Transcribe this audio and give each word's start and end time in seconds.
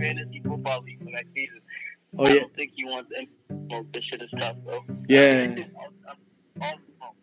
fantasy 0.00 0.42
football 0.44 0.82
league 0.82 0.98
for 1.02 1.10
next 1.10 1.32
season. 1.34 1.60
Oh 2.18 2.24
I 2.24 2.28
yeah, 2.30 2.40
don't 2.40 2.54
think 2.54 2.72
he 2.74 2.84
wants 2.84 3.10
any 3.16 3.28
smoke. 3.68 3.92
This 3.92 4.04
shit 4.04 4.22
is 4.22 4.30
tough, 4.40 4.56
though. 4.64 4.84
Yeah. 5.08 5.56
All- 5.76 5.92
all 6.60 6.70
smoke. 6.98 7.14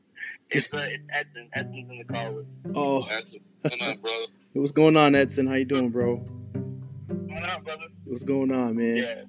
It's 0.52 0.72
uh, 0.74 0.88
it's 0.90 1.04
Edson. 1.10 1.50
Edson's 1.54 1.90
in 1.92 1.98
the 2.08 2.14
car 2.14 2.32
with. 2.32 2.46
oh, 2.76 3.06
That's 3.10 3.36
what's 3.62 3.76
going 3.78 3.90
on, 3.92 3.98
brother. 4.02 4.26
what's 4.54 4.72
going 4.72 4.98
on, 4.98 5.16
Edson? 5.16 5.48
How 5.48 5.56
you 5.56 5.66
doing, 5.66 5.90
bro? 5.90 6.18
What's 6.18 7.52
up, 7.54 7.64
brother? 7.66 7.84
What's 8.06 8.24
going 8.24 8.52
on, 8.52 8.78
man? 8.78 8.96
Yeah. 8.98 9.24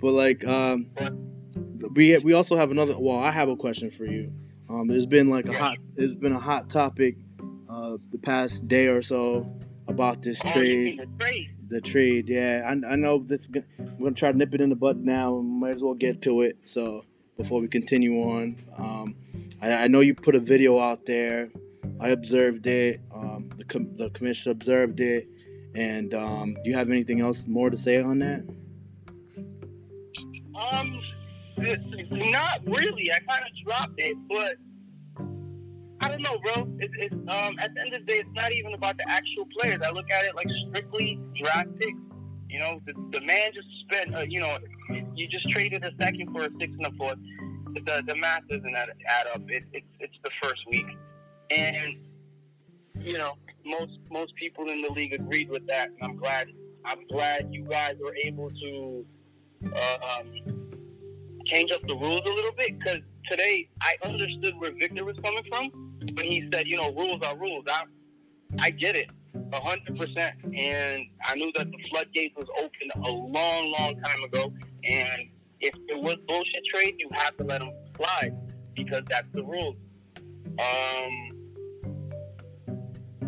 But 0.00 0.12
like, 0.12 0.46
um, 0.46 0.88
we 1.94 2.16
we 2.18 2.32
also 2.32 2.56
have 2.56 2.70
another. 2.70 2.98
Well, 2.98 3.18
I 3.18 3.30
have 3.30 3.48
a 3.48 3.56
question 3.56 3.90
for 3.90 4.04
you. 4.06 4.32
Um, 4.70 4.86
there's 4.88 5.06
been 5.06 5.28
like 5.28 5.48
a 5.48 5.52
Yeah. 5.52 5.58
hot. 5.58 5.78
It's 5.96 6.14
been 6.14 6.32
a 6.32 6.38
hot 6.38 6.70
topic, 6.70 7.16
uh, 7.68 7.96
the 8.10 8.18
past 8.18 8.66
day 8.68 8.86
or 8.86 9.02
so 9.02 9.52
about 9.88 10.22
this 10.22 10.40
Oh, 10.44 10.48
you 10.48 10.54
trade. 10.54 10.84
mean 10.84 10.96
the 11.18 11.24
trade? 11.24 11.50
The 11.68 11.80
trade, 11.80 12.28
yeah. 12.28 12.62
I, 12.64 12.92
I 12.92 12.96
know 12.96 13.18
this. 13.18 13.48
We're 13.50 13.62
gonna 13.98 14.12
try 14.12 14.32
to 14.32 14.38
nip 14.38 14.54
it 14.54 14.60
in 14.60 14.70
the 14.70 14.76
bud 14.76 14.98
now. 14.98 15.40
Might 15.40 15.74
as 15.74 15.82
well 15.82 15.94
get 15.94 16.22
to 16.22 16.42
it. 16.42 16.68
So 16.68 17.04
before 17.36 17.60
we 17.60 17.68
continue 17.68 18.22
on, 18.22 18.56
um, 18.76 19.14
I, 19.60 19.72
I 19.72 19.86
know 19.88 20.00
you 20.00 20.14
put 20.14 20.34
a 20.34 20.40
video 20.40 20.78
out 20.78 21.06
there. 21.06 21.48
I 22.00 22.10
observed 22.10 22.66
it. 22.66 23.00
Um, 23.12 23.48
the 23.56 23.64
com- 23.64 23.96
the 23.96 24.10
observed 24.50 25.00
it. 25.00 25.28
And 25.74 26.14
um, 26.14 26.54
do 26.54 26.70
you 26.70 26.76
have 26.76 26.88
anything 26.88 27.20
else 27.20 27.46
more 27.46 27.68
to 27.68 27.76
say 27.76 28.00
on 28.00 28.18
that? 28.20 28.42
Um, 30.54 31.00
not 32.10 32.60
really. 32.64 33.12
I 33.12 33.18
kind 33.28 33.44
of 33.44 33.64
dropped 33.64 33.98
it, 33.98 34.16
but 34.28 34.56
I 36.00 36.08
don't 36.08 36.22
know, 36.22 36.38
bro. 36.38 36.62
Um 36.62 37.56
at 37.58 37.74
the 37.74 37.80
end 37.80 37.94
of 37.94 38.06
the 38.06 38.06
day, 38.06 38.18
it's 38.18 38.34
not 38.34 38.52
even 38.52 38.74
about 38.74 38.98
the 38.98 39.08
actual 39.08 39.46
players. 39.58 39.80
I 39.84 39.90
look 39.90 40.10
at 40.10 40.24
it 40.24 40.34
like 40.36 40.48
strictly 40.68 41.20
draft 41.42 41.68
picks. 41.80 41.98
You 42.48 42.60
know, 42.60 42.80
the, 42.86 42.92
the 43.12 43.24
man 43.24 43.50
just 43.52 43.68
spent, 43.80 44.14
uh, 44.14 44.20
you 44.20 44.40
know, 44.40 44.56
you 45.14 45.26
just 45.26 45.48
traded 45.50 45.84
a 45.84 45.92
second 46.00 46.32
for 46.32 46.44
a 46.44 46.50
six 46.60 46.72
and 46.72 46.86
a 46.86 46.92
fourth. 46.92 47.18
The 47.74 48.02
the 48.06 48.16
math 48.16 48.46
doesn't 48.48 48.74
add, 48.74 48.88
add 49.08 49.26
up. 49.34 49.42
It, 49.48 49.64
it's 49.72 49.86
it's 50.00 50.16
the 50.24 50.30
first 50.42 50.64
week, 50.70 50.86
and 51.50 51.96
you 53.00 53.18
know, 53.18 53.34
most 53.64 53.98
most 54.10 54.34
people 54.36 54.68
in 54.70 54.80
the 54.82 54.90
league 54.90 55.12
agreed 55.12 55.50
with 55.50 55.66
that, 55.66 55.88
and 55.88 55.98
I'm 56.02 56.16
glad. 56.16 56.48
I'm 56.84 57.04
glad 57.08 57.48
you 57.52 57.64
guys 57.64 57.96
were 58.00 58.14
able 58.22 58.48
to 58.48 59.04
uh, 59.74 59.98
um, 60.20 60.32
change 61.44 61.72
up 61.72 61.80
the 61.86 61.96
rules 61.96 62.22
a 62.24 62.32
little 62.32 62.52
bit 62.52 62.78
because 62.78 63.00
today 63.28 63.68
I 63.80 63.96
understood 64.04 64.54
where 64.58 64.72
Victor 64.72 65.04
was 65.04 65.16
coming 65.22 65.42
from 65.48 65.85
when 66.14 66.26
he 66.26 66.48
said, 66.52 66.66
you 66.66 66.76
know, 66.76 66.92
rules 66.92 67.22
are 67.22 67.36
rules. 67.36 67.64
I, 67.68 67.84
I 68.60 68.70
get 68.70 68.96
it, 68.96 69.10
hundred 69.52 69.96
percent, 69.96 70.34
and 70.44 71.04
I 71.24 71.34
knew 71.34 71.50
that 71.56 71.70
the 71.70 71.78
floodgates 71.90 72.34
was 72.36 72.46
open 72.58 72.90
a 73.04 73.10
long, 73.10 73.72
long 73.72 74.00
time 74.02 74.22
ago. 74.24 74.52
And 74.84 75.28
if 75.60 75.74
it 75.88 75.98
was 75.98 76.16
bullshit 76.28 76.64
trade, 76.66 76.96
you 76.98 77.08
have 77.12 77.36
to 77.38 77.44
let 77.44 77.60
them 77.60 77.72
slide 77.96 78.36
because 78.74 79.02
that's 79.08 79.28
the 79.32 79.42
rules. 79.44 79.76
Um, 80.58 81.36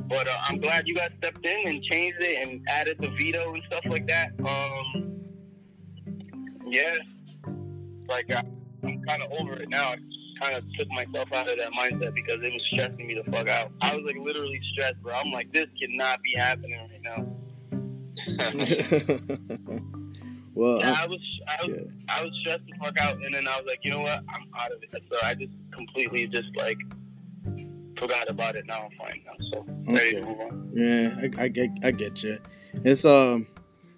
but 0.08 0.26
uh, 0.26 0.36
I'm 0.48 0.60
glad 0.60 0.88
you 0.88 0.94
guys 0.94 1.10
stepped 1.18 1.44
in 1.44 1.68
and 1.68 1.82
changed 1.82 2.18
it 2.20 2.48
and 2.48 2.66
added 2.68 2.96
the 2.98 3.08
veto 3.10 3.52
and 3.54 3.62
stuff 3.70 3.84
like 3.86 4.06
that. 4.08 4.32
Um, 4.40 5.20
yeah, 6.66 6.96
like 8.08 8.30
I, 8.32 8.42
I'm 8.84 9.02
kind 9.02 9.22
of 9.22 9.32
over 9.32 9.54
it 9.54 9.68
now. 9.68 9.94
Kind 10.40 10.56
of 10.56 10.64
took 10.78 10.88
myself 10.90 11.32
out 11.32 11.48
of 11.50 11.56
that 11.58 11.72
mindset 11.72 12.14
because 12.14 12.38
it 12.42 12.52
was 12.52 12.62
stressing 12.64 13.06
me 13.06 13.14
the 13.14 13.24
fuck 13.30 13.48
out. 13.48 13.72
I 13.80 13.94
was 13.96 14.04
like 14.04 14.16
literally 14.16 14.60
stressed, 14.72 15.00
bro. 15.02 15.14
I'm 15.14 15.32
like, 15.32 15.52
this 15.52 15.66
cannot 15.80 16.22
be 16.22 16.34
happening 16.36 16.88
right 16.90 17.02
now. 17.02 17.26
well, 20.54 20.82
I- 20.82 21.06
was, 21.06 21.20
I 21.46 21.66
was, 21.66 21.68
yeah. 21.68 21.82
I 22.08 22.24
was 22.24 22.36
stressed 22.40 22.62
the 22.66 22.72
fuck 22.84 22.98
out, 23.00 23.16
and 23.22 23.34
then 23.34 23.46
I 23.48 23.56
was 23.56 23.64
like, 23.66 23.80
you 23.82 23.90
know 23.90 24.00
what? 24.00 24.22
I'm 24.28 24.46
out 24.58 24.72
of 24.72 24.82
it. 24.82 25.02
So 25.10 25.18
I 25.24 25.34
just 25.34 25.52
completely 25.72 26.26
just 26.26 26.48
like 26.56 26.78
forgot 27.98 28.28
about 28.28 28.56
it. 28.56 28.66
Now 28.66 28.88
I'm 28.90 28.98
fine 28.98 29.22
now, 29.26 29.32
so 29.52 29.64
ready 29.92 30.10
to 30.12 30.18
Okay. 30.18 30.28
move 30.28 30.40
on. 30.40 30.72
Yeah, 30.74 31.16
I, 31.38 31.42
I 31.44 31.48
get 31.48 31.70
I 31.82 31.90
get 31.90 32.22
you. 32.22 32.38
It's 32.84 33.04
um, 33.04 33.46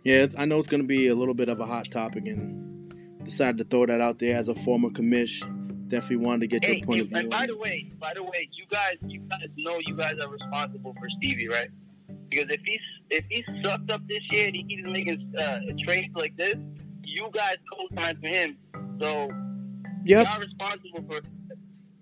yeah, 0.05 0.23
it's, 0.25 0.37
I 0.39 0.45
know 0.45 0.59
it's 0.59 0.69
gonna 0.69 0.85
be 0.85 1.09
a 1.09 1.15
little 1.15 1.35
bit 1.35 1.49
of 1.49 1.61
a 1.61 1.67
hot 1.67 1.91
topic, 1.91 2.27
and 2.27 3.25
decided 3.25 3.59
to 3.59 3.65
throw 3.65 3.87
that 3.87 4.01
out 4.01 4.19
there 4.19 4.37
as 4.37 4.49
a 4.49 4.55
former 4.55 4.91
commish. 4.91 5.43
Definitely 5.91 6.25
wanted 6.25 6.41
to 6.43 6.47
get 6.47 6.65
Hey, 6.65 6.77
your 6.77 6.87
point 6.87 7.01
of 7.03 7.09
view. 7.09 7.17
and 7.19 7.31
by 7.31 7.47
the 7.47 7.57
way, 7.57 7.89
by 7.99 8.15
the 8.15 8.23
way, 8.23 8.49
you 8.53 8.65
guys, 8.71 8.95
you 9.09 9.21
guys 9.29 9.49
know 9.57 9.79
you 9.85 9.97
guys 9.97 10.15
are 10.25 10.31
responsible 10.31 10.95
for 10.95 11.09
Stevie, 11.19 11.49
right? 11.49 11.69
Because 12.31 12.49
if 12.51 12.61
he's 12.65 12.81
if 13.11 13.25
he 13.29 13.45
sucked 13.65 13.91
up 13.91 14.07
this 14.07 14.23
year 14.31 14.47
and 14.47 14.55
he 14.55 14.63
keeps 14.63 14.85
making 14.89 15.35
uh, 15.37 15.59
trades 15.85 16.15
like 16.15 16.37
this, 16.37 16.55
you 17.03 17.29
guys 17.33 17.57
co-sign 17.77 18.17
for 18.21 18.29
him. 18.29 18.57
So 19.01 19.31
Yep. 20.05 20.27
y'all 20.27 20.41
responsible 20.41 21.05
for. 21.11 21.21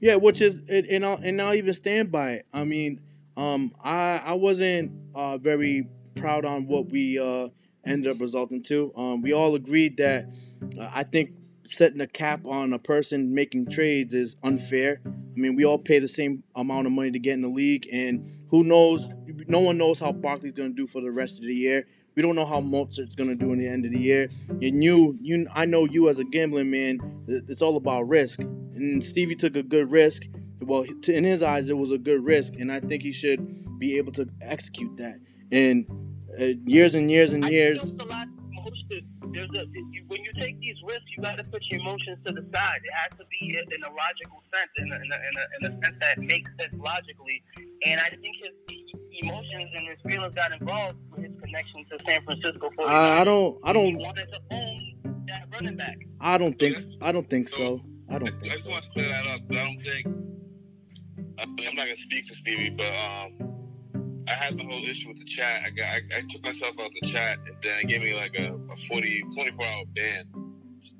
Yeah, 0.01 0.17
which 0.17 0.43
is 0.43 0.61
it, 0.69 0.87
and 0.91 1.05
I'll 1.05 1.17
and 1.23 1.41
I'll 1.41 1.55
even 1.55 1.73
stand 1.73 2.13
by 2.13 2.33
it. 2.33 2.47
I 2.53 2.65
mean, 2.65 3.01
um, 3.39 3.73
I 3.83 4.19
I 4.23 4.35
wasn't 4.35 4.93
uh, 5.15 5.39
very 5.39 5.89
proud 6.15 6.45
on 6.45 6.67
what 6.67 6.91
we 6.91 7.19
uh, 7.19 7.49
ended 7.87 8.13
up 8.13 8.21
resulting 8.21 8.63
to. 8.65 8.93
Um, 8.95 9.23
we 9.23 9.33
all 9.33 9.55
agreed 9.55 9.97
that 9.97 10.29
uh, 10.79 10.91
I 10.93 11.05
think 11.05 11.31
setting 11.71 12.01
a 12.01 12.07
cap 12.07 12.47
on 12.47 12.73
a 12.73 12.79
person 12.79 13.35
making 13.35 13.71
trades 13.71 14.15
is 14.15 14.37
unfair. 14.43 15.01
I 15.07 15.11
mean, 15.35 15.57
we 15.57 15.65
all 15.65 15.79
pay 15.79 15.99
the 15.99 16.09
same 16.09 16.43
amount 16.55 16.87
of 16.87 16.93
money 16.93 17.11
to 17.11 17.19
get 17.19 17.35
in 17.35 17.43
the 17.43 17.49
league, 17.49 17.87
and 17.93 18.39
who 18.51 18.65
knows? 18.65 19.09
No 19.47 19.61
one 19.61 19.79
knows 19.79 20.01
how 20.01 20.13
Barkley's 20.13 20.53
going 20.53 20.71
to 20.71 20.75
do 20.75 20.87
for 20.87 21.01
the 21.01 21.11
rest 21.11 21.39
of 21.39 21.45
the 21.45 21.55
year. 21.55 21.87
We 22.15 22.23
don't 22.23 22.35
know 22.35 22.47
how 22.47 22.61
Mostert's 22.61 23.15
going 23.15 23.31
to 23.31 23.37
do 23.37 23.53
in 23.53 23.61
the 23.61 23.69
end 23.69 23.85
of 23.85 23.93
the 23.93 24.01
year. 24.01 24.29
And 24.49 24.83
you, 24.83 25.17
you, 25.21 25.47
I 25.55 25.67
know 25.67 25.85
you 25.85 26.09
as 26.09 26.19
a 26.19 26.25
gambling 26.25 26.69
man. 26.69 26.99
It's 27.29 27.63
all 27.63 27.77
about 27.77 28.09
risk. 28.09 28.41
And 28.41 29.05
Stevie 29.05 29.37
took 29.37 29.55
a 29.55 29.63
good 29.63 29.91
risk. 29.91 30.25
Well, 30.61 30.85
in 31.07 31.23
his 31.23 31.43
eyes, 31.45 31.69
it 31.69 31.77
was 31.77 31.93
a 31.93 31.99
good 31.99 32.25
risk, 32.25 32.57
and 32.57 32.73
I 32.73 32.81
think 32.81 33.03
he 33.05 33.13
should 33.13 33.79
be 33.79 33.97
able 33.99 34.13
to 34.13 34.29
execute 34.43 34.97
that. 34.97 35.21
And 35.53 35.87
uh, 36.39 36.47
years 36.65 36.95
and 36.95 37.11
years 37.11 37.33
and 37.33 37.45
years. 37.49 37.95
Think 39.33 39.53
there's 39.53 39.53
a 39.55 39.61
lot 39.61 39.67
of 39.67 39.67
emotion. 39.67 39.67
There's 39.67 39.67
a 39.67 39.93
you, 39.93 40.05
when 40.09 40.25
you 40.25 40.33
take 40.41 40.61
these 40.61 40.77
risks, 40.87 41.05
you 41.17 41.23
got 41.23 41.39
to 41.39 41.45
put 41.45 41.63
your 41.71 41.81
emotions 41.81 42.19
to 42.27 42.33
the 42.33 42.45
side. 42.55 42.81
It 42.85 42.95
has 42.95 43.09
to 43.19 43.25
be 43.31 43.57
in 43.57 43.65
in 43.73 43.83
a 43.85 43.91
logical 43.91 44.43
sense, 44.55 44.71
in 44.79 44.93
a, 44.93 44.97
in 44.97 45.03
a, 45.13 45.17
in 45.17 45.37
a, 45.39 45.67
in 45.69 45.73
a 45.81 45.85
sense 45.85 45.97
that 46.01 46.19
makes 46.19 46.51
sense 46.61 46.75
logically. 46.79 47.43
And 47.87 48.01
I 48.01 48.09
think 48.11 48.37
his 48.43 48.53
emotions 49.23 49.71
and 49.75 49.89
his 49.89 49.97
feelings 50.09 50.35
got 50.35 50.53
involved 50.61 50.99
with 51.13 51.23
his 51.25 51.33
connection 51.43 51.85
to 51.91 51.99
San 52.09 52.23
Francisco. 52.25 52.71
49ers. 52.79 52.89
I, 52.89 53.21
I 53.21 53.25
don't. 53.25 53.59
I 53.65 53.73
don't. 53.73 53.97
wanted 53.99 54.29
to 54.33 54.41
own 54.51 55.25
that 55.29 55.45
running 55.53 55.77
back. 55.77 55.97
I 56.21 56.39
don't 56.39 56.59
think. 56.59 56.77
I 57.01 57.13
don't 57.13 57.29
think 57.29 57.49
so. 57.49 57.83
I 58.11 58.19
don't 58.19 58.29
I 58.29 58.39
think 58.39 58.53
just 58.53 58.65
so. 58.67 58.71
want 58.73 58.85
to 58.85 58.91
clear 58.91 59.09
that 59.09 59.27
up. 59.27 59.41
'cause 59.49 59.57
I 59.59 59.65
don't 59.65 59.83
think 59.85 60.07
I, 61.39 61.43
I'm 61.69 61.77
not 61.77 61.85
gonna 61.85 61.97
speak 61.97 62.27
for 62.27 62.35
Stevie, 62.35 62.71
but 62.71 62.87
um, 62.87 63.58
I 64.29 64.35
had 64.35 64.59
the 64.59 64.65
whole 64.65 64.85
issue 64.85 65.09
with 65.09 65.19
the 65.19 65.25
chat. 65.25 65.63
I 65.65 65.71
got 65.71 65.87
I, 65.87 66.01
I 66.19 66.21
took 66.29 66.45
myself 66.45 66.75
out 66.81 66.91
the 67.01 67.09
chat, 67.09 67.39
and 67.47 67.57
then 67.63 67.81
it 67.81 67.89
gave 67.89 68.03
me 68.03 68.15
like 68.15 68.39
a, 68.39 68.55
a 68.55 68.77
40, 68.77 69.23
24 69.35 69.65
hour 69.65 69.85
ban 69.95 70.25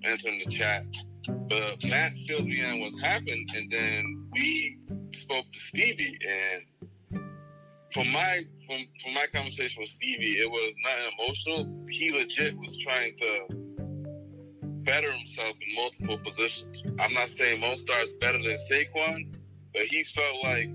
answering 0.05 0.43
the 0.45 0.51
chat. 0.51 0.85
But 1.27 1.85
Matt 1.85 2.17
filled 2.27 2.47
me 2.47 2.61
in 2.61 2.81
what's 2.81 3.01
happened, 3.01 3.51
and 3.55 3.71
then 3.71 4.27
we 4.33 4.79
spoke 5.13 5.45
to 5.53 5.59
Stevie, 5.59 6.19
and 6.27 7.23
from 7.93 8.11
my 8.13 8.45
from 8.67 8.87
from 9.03 9.15
my 9.15 9.27
conversation 9.35 9.81
with 9.81 9.91
Stevie, 9.91 10.39
it 10.39 10.51
was 10.51 10.75
not 10.85 11.13
emotional. 11.19 11.87
He 11.89 12.13
legit 12.13 12.57
was 12.59 12.79
trying 12.79 13.15
to 13.19 13.47
better 14.85 15.13
himself 15.13 15.55
in 15.61 15.75
multiple 15.75 16.19
positions. 16.19 16.83
I'm 16.99 17.13
not 17.13 17.29
saying 17.29 17.61
Mostert 17.61 18.05
is 18.05 18.15
better 18.15 18.39
than 18.43 18.57
Saquon, 18.71 19.35
but 19.75 19.83
he 19.83 20.03
felt 20.05 20.43
like 20.45 20.71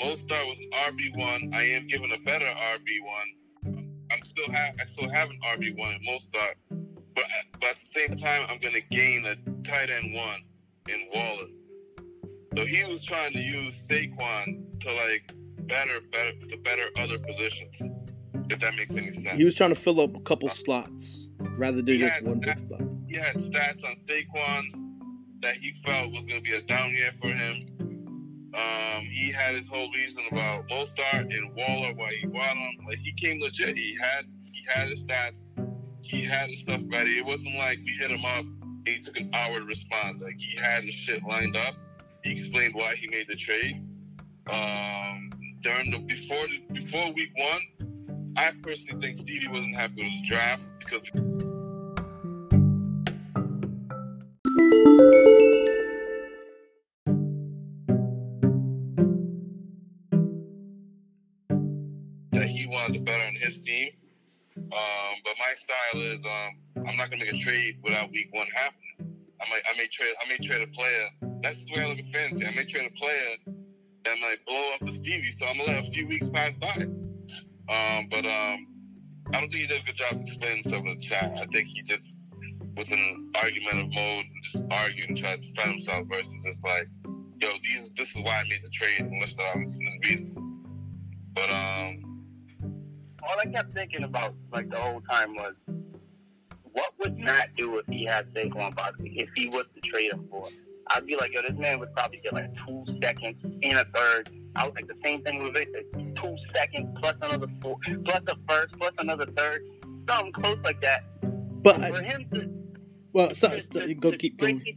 Mostert 0.00 0.46
was 0.48 0.58
an 0.58 0.70
RB 0.94 1.16
one. 1.16 1.50
I 1.54 1.62
am 1.62 1.86
given 1.86 2.10
a 2.12 2.18
better 2.20 2.46
RB 2.46 3.02
one. 3.04 3.86
I'm 4.12 4.22
still 4.22 4.50
have 4.52 4.74
I 4.80 4.84
still 4.84 5.08
have 5.08 5.30
an 5.30 5.38
RB 5.56 5.76
one 5.76 5.94
in 5.94 6.00
Mostert, 6.06 6.54
but 7.14 7.24
but 7.60 7.70
at 7.70 7.76
the 7.76 7.80
same 7.80 8.16
time 8.16 8.42
I'm 8.48 8.58
gonna 8.60 8.80
gain 8.90 9.26
a 9.26 9.34
tight 9.62 9.90
end 9.90 10.14
one 10.14 10.40
in 10.88 11.08
Waller. 11.14 11.48
So 12.54 12.66
he 12.66 12.84
was 12.84 13.04
trying 13.04 13.32
to 13.32 13.40
use 13.40 13.88
Saquon 13.88 14.80
to 14.80 14.92
like 14.92 15.32
better 15.66 16.00
better 16.10 16.32
to 16.48 16.56
better 16.58 16.84
other 16.98 17.18
positions. 17.18 17.82
If 18.50 18.58
that 18.58 18.74
makes 18.76 18.94
any 18.96 19.10
sense. 19.10 19.38
He 19.38 19.44
was 19.44 19.54
trying 19.54 19.70
to 19.70 19.76
fill 19.76 20.00
up 20.00 20.14
a 20.14 20.20
couple 20.20 20.48
slots 20.48 21.28
rather 21.56 21.80
than 21.80 21.98
just 21.98 22.24
one 22.24 22.40
big 22.40 22.58
slot. 22.58 22.80
he 23.08 23.16
had 23.16 23.36
stats 23.36 23.84
on 23.84 23.94
Saquon 23.94 24.82
that 25.42 25.54
he 25.56 25.72
felt 25.84 26.10
was 26.10 26.26
going 26.26 26.42
to 26.42 26.50
be 26.50 26.52
a 26.52 26.62
down 26.62 26.90
year 26.90 27.10
for 27.20 27.28
him. 27.28 27.66
Um, 28.54 29.04
he 29.04 29.32
had 29.32 29.54
his 29.54 29.68
whole 29.68 29.90
reason 29.92 30.24
about 30.30 30.68
Mostert 30.68 31.34
and 31.34 31.54
Waller 31.54 31.94
why 31.94 32.12
he 32.12 32.26
bought 32.26 32.56
him. 32.56 32.86
Like 32.86 32.98
he 32.98 33.12
came 33.12 33.40
legit. 33.40 33.76
He 33.76 33.96
had 34.00 34.26
he 34.52 34.62
had 34.68 34.88
his 34.88 35.06
stats. 35.06 35.48
He 36.02 36.22
had 36.22 36.50
his 36.50 36.60
stuff 36.60 36.80
ready. 36.92 37.12
It 37.12 37.24
wasn't 37.24 37.56
like 37.56 37.78
we 37.84 37.92
hit 37.92 38.10
him 38.10 38.24
up 38.24 38.44
he 38.86 38.98
took 38.98 39.18
an 39.20 39.30
hour 39.34 39.58
to 39.58 39.64
respond. 39.64 40.20
Like 40.20 40.38
he 40.38 40.56
had 40.56 40.84
his 40.84 40.94
shit 40.94 41.22
lined 41.24 41.56
up. 41.56 41.76
He 42.24 42.32
explained 42.32 42.74
why 42.74 42.94
he 42.94 43.08
made 43.08 43.28
the 43.28 43.36
trade. 43.36 43.84
Um, 44.50 45.30
during 45.60 45.90
the 45.90 45.98
before 46.06 46.46
before 46.72 47.12
week 47.12 47.30
one, 47.36 48.34
I 48.36 48.50
personally 48.62 49.00
think 49.00 49.18
Stevie 49.18 49.48
wasn't 49.48 49.76
happy 49.76 49.96
with 49.96 50.12
his 50.12 50.22
draft 50.22 50.66
because 50.78 51.10
that 62.92 62.98
he 62.98 62.98
wanted 62.98 62.98
to 62.98 63.00
better 63.00 63.24
on 63.26 63.34
his 63.34 63.58
team. 63.60 63.90
Um, 64.56 65.14
but 65.24 65.34
my 65.38 65.52
style 65.54 66.02
is 66.02 66.18
um, 66.18 66.86
I'm 66.88 66.96
not 66.96 67.10
gonna 67.10 67.24
make 67.24 67.32
a 67.32 67.38
trade 67.38 67.78
without 67.82 68.10
week 68.10 68.28
one 68.32 68.46
happening. 68.54 69.16
I 69.40 69.50
might 69.50 69.62
I 69.68 69.76
may 69.76 69.86
trade 69.86 70.14
I 70.22 70.28
may 70.28 70.36
trade 70.38 70.62
a 70.62 70.66
player. 70.68 71.08
That's 71.42 71.64
the 71.64 71.72
way 71.74 71.84
I 71.84 71.88
look 71.88 71.98
at 71.98 72.06
fantasy. 72.06 72.46
I 72.46 72.50
may 72.54 72.64
trade 72.64 72.90
a 72.90 72.98
player 72.98 73.36
that 74.04 74.18
might 74.20 74.44
blow 74.46 74.70
up 74.74 74.80
for 74.80 74.92
Stevie, 74.92 75.32
so 75.32 75.46
I'm 75.46 75.58
gonna 75.58 75.72
let 75.72 75.86
a 75.86 75.90
few 75.90 76.06
weeks 76.06 76.28
pass 76.30 76.54
by. 76.56 76.86
Um, 77.68 78.08
but 78.10 78.26
um, 78.26 78.66
I 79.32 79.40
don't 79.40 79.50
think 79.50 79.62
he 79.62 79.66
did 79.66 79.82
a 79.82 79.84
good 79.84 79.96
job 79.96 80.20
explaining 80.20 80.62
stuff 80.64 80.84
in 80.84 80.98
the 80.98 81.00
chat. 81.00 81.32
I 81.40 81.46
think 81.46 81.68
he 81.68 81.82
just 81.82 82.18
was 82.76 82.90
in 82.90 82.98
an 82.98 83.32
argumentative 83.42 83.92
mode, 83.92 84.24
and 84.24 84.42
just 84.42 84.64
arguing 84.70 85.10
and 85.10 85.18
trying 85.18 85.40
to 85.40 85.48
defend 85.48 85.70
himself 85.72 86.06
versus 86.10 86.44
just 86.44 86.64
like, 86.64 86.88
yo, 87.40 87.48
these 87.64 87.92
this 87.96 88.14
is 88.14 88.22
why 88.22 88.42
I 88.44 88.44
made 88.48 88.62
the 88.62 88.70
trade 88.70 89.00
and 89.00 89.18
what's 89.18 89.36
the 89.36 89.44
reasons. 90.04 90.46
But 91.34 91.50
um, 91.50 92.11
all 93.22 93.36
I 93.42 93.46
kept 93.46 93.72
thinking 93.72 94.04
about 94.04 94.34
like 94.52 94.68
the 94.70 94.76
whole 94.76 95.00
time 95.10 95.34
was, 95.34 95.54
what 96.72 96.92
would 97.00 97.18
Matt 97.18 97.54
do 97.56 97.76
if 97.78 97.86
he 97.86 98.04
had 98.04 98.32
Saquon 98.34 98.74
Barkley? 98.74 99.10
If 99.16 99.28
he 99.36 99.48
was 99.48 99.64
to 99.74 99.80
trade 99.88 100.12
him 100.12 100.26
for, 100.30 100.44
I'd 100.88 101.06
be 101.06 101.16
like, 101.16 101.32
yo, 101.32 101.42
this 101.42 101.52
man 101.56 101.78
would 101.80 101.94
probably 101.94 102.18
get 102.22 102.32
like 102.32 102.50
two 102.66 102.84
seconds 103.02 103.36
in 103.62 103.76
a 103.76 103.84
third. 103.94 104.30
I 104.56 104.66
was 104.66 104.74
like 104.74 104.86
the 104.88 104.96
same 105.04 105.22
thing 105.22 105.42
with 105.42 105.54
Victor, 105.54 105.82
two 106.16 106.36
seconds 106.54 106.88
plus 107.00 107.14
another 107.22 107.46
four, 107.60 107.76
plus 108.04 108.20
a 108.28 108.36
first, 108.48 108.74
plus 108.78 108.92
another 108.98 109.26
third, 109.36 109.62
something 110.08 110.32
close 110.32 110.58
like 110.64 110.80
that. 110.82 111.04
But 111.62 111.76
For 111.76 111.84
I, 111.84 112.02
him 112.02 112.26
to 112.34 112.50
well, 113.12 113.34
so, 113.34 113.48
to- 113.48 113.60
so, 113.60 113.80
to- 113.80 113.94
go 113.94 114.10
to 114.10 114.16
keep 114.18 114.38
going. 114.38 114.62
it, 114.64 114.76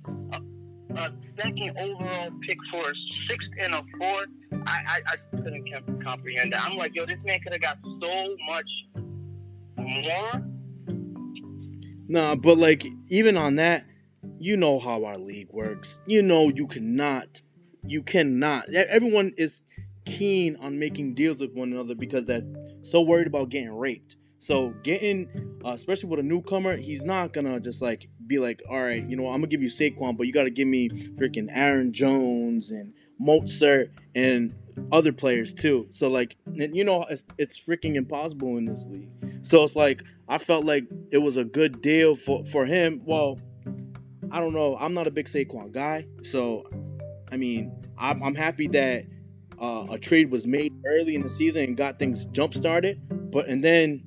A, 0.98 1.12
second 1.38 1.78
overall 1.78 2.32
pick 2.42 2.58
for 2.72 2.80
a 2.80 2.94
sixth 3.30 3.50
and 3.60 3.74
a 3.74 3.84
fourth. 4.00 4.28
I, 4.66 4.82
I, 4.88 5.00
I 5.08 5.36
couldn't 5.36 6.04
comprehend 6.04 6.54
that. 6.54 6.64
I'm 6.64 6.78
like, 6.78 6.96
yo, 6.96 7.06
this 7.06 7.18
man 7.26 7.40
could 7.42 7.54
have 7.54 7.62
got 7.62 7.78
so 8.02 8.36
much 8.48 8.70
more. 9.78 10.42
Nah, 12.08 12.36
but 12.36 12.58
like 12.58 12.86
even 13.10 13.38
on 13.38 13.56
that, 13.56 13.86
you 14.40 14.58
know 14.58 14.80
how 14.80 15.04
our 15.06 15.18
league 15.18 15.50
works. 15.52 16.00
You 16.06 16.22
know 16.22 16.50
you 16.50 16.68
cannot, 16.68 17.42
you 17.86 18.04
cannot. 18.04 18.70
Everyone 18.74 19.34
is 19.38 19.62
keen 20.06 20.56
on 20.58 20.80
making 20.80 21.16
deals 21.16 21.42
with 21.42 21.54
one 21.54 21.74
another 21.74 21.96
because 21.96 22.26
they're 22.26 22.44
so 22.84 23.02
worried 23.02 23.28
about 23.28 23.50
getting 23.50 23.74
raped. 23.74 24.16
So 24.40 24.74
getting, 24.84 25.60
uh, 25.66 25.72
especially 25.72 26.10
with 26.10 26.20
a 26.20 26.24
newcomer, 26.24 26.78
he's 26.78 27.06
not 27.06 27.34
gonna 27.34 27.60
just 27.60 27.82
like 27.82 28.08
be 28.28 28.38
like, 28.38 28.62
all 28.70 28.82
right, 28.82 29.08
you 29.08 29.16
know, 29.16 29.28
I'm 29.28 29.40
gonna 29.42 29.48
give 29.48 29.62
you 29.62 29.70
Saquon, 29.70 30.18
but 30.18 30.28
you 30.28 30.34
gotta 30.34 30.50
give 30.50 30.68
me 30.68 30.90
freaking 30.90 31.48
Aaron 31.52 31.92
Jones 31.92 32.72
and 32.72 32.94
Mostert 33.22 33.90
and 34.14 34.54
other 34.92 35.12
players 35.12 35.54
too. 35.54 35.88
So 35.90 36.10
like, 36.10 36.36
and 36.46 36.76
you 36.76 36.84
know, 36.84 37.06
it's 37.10 37.24
it's 37.38 37.58
freaking 37.58 37.96
impossible 37.96 38.58
in 38.58 38.66
this 38.66 38.88
league. 38.88 39.10
So 39.42 39.64
it's 39.64 39.76
like 39.76 40.04
I 40.28 40.38
felt 40.38 40.66
like 40.66 40.86
it 41.12 41.20
was 41.20 41.38
a 41.38 41.44
good 41.44 41.82
deal 41.82 42.16
for 42.16 42.44
for 42.46 42.66
him. 42.66 43.02
Well, 43.06 43.40
I 44.32 44.40
don't 44.40 44.54
know. 44.54 44.78
I'm 44.78 44.94
not 44.94 45.08
a 45.08 45.12
big 45.12 45.28
Saquon 45.28 45.72
guy, 45.72 46.06
so 46.24 46.68
I 47.32 47.38
mean, 47.38 47.72
I'm, 47.98 48.22
I'm 48.22 48.36
happy 48.36 48.68
that 48.70 49.06
uh, 49.62 49.88
a 49.90 49.98
trade 49.98 50.30
was 50.30 50.46
made 50.46 50.74
early 50.86 51.16
in 51.16 51.22
the 51.22 51.30
season 51.30 51.64
and 51.64 51.78
got 51.78 52.00
things 52.00 52.26
jump 52.28 52.54
started. 52.54 53.02
But 53.32 53.48
and 53.48 53.64
then 53.64 54.04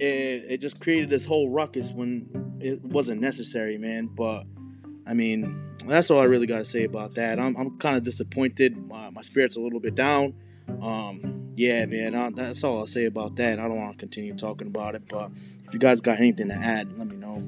it, 0.00 0.52
it 0.52 0.60
just 0.60 0.80
created 0.80 1.10
this 1.10 1.24
whole 1.24 1.50
ruckus 1.50 1.92
when 1.92 2.56
it 2.60 2.82
wasn't 2.82 3.20
necessary, 3.20 3.78
man. 3.78 4.06
But 4.06 4.44
I 5.06 5.14
mean, 5.14 5.74
that's 5.86 6.10
all 6.10 6.20
I 6.20 6.24
really 6.24 6.46
got 6.46 6.58
to 6.58 6.64
say 6.64 6.84
about 6.84 7.14
that. 7.14 7.38
I'm, 7.38 7.56
I'm 7.56 7.78
kind 7.78 7.96
of 7.96 8.04
disappointed. 8.04 8.76
My, 8.88 9.10
my 9.10 9.22
spirit's 9.22 9.56
a 9.56 9.60
little 9.60 9.80
bit 9.80 9.94
down. 9.94 10.34
Um, 10.80 11.48
yeah, 11.56 11.84
man, 11.86 12.14
I, 12.14 12.30
that's 12.30 12.62
all 12.64 12.78
I'll 12.78 12.86
say 12.86 13.06
about 13.06 13.36
that. 13.36 13.58
I 13.58 13.68
don't 13.68 13.76
want 13.76 13.92
to 13.92 13.98
continue 13.98 14.34
talking 14.34 14.68
about 14.68 14.94
it, 14.94 15.02
but 15.08 15.30
if 15.66 15.72
you 15.74 15.80
guys 15.80 16.00
got 16.00 16.18
anything 16.18 16.48
to 16.48 16.54
add, 16.54 16.96
let 16.96 17.08
me 17.08 17.16
know. 17.16 17.42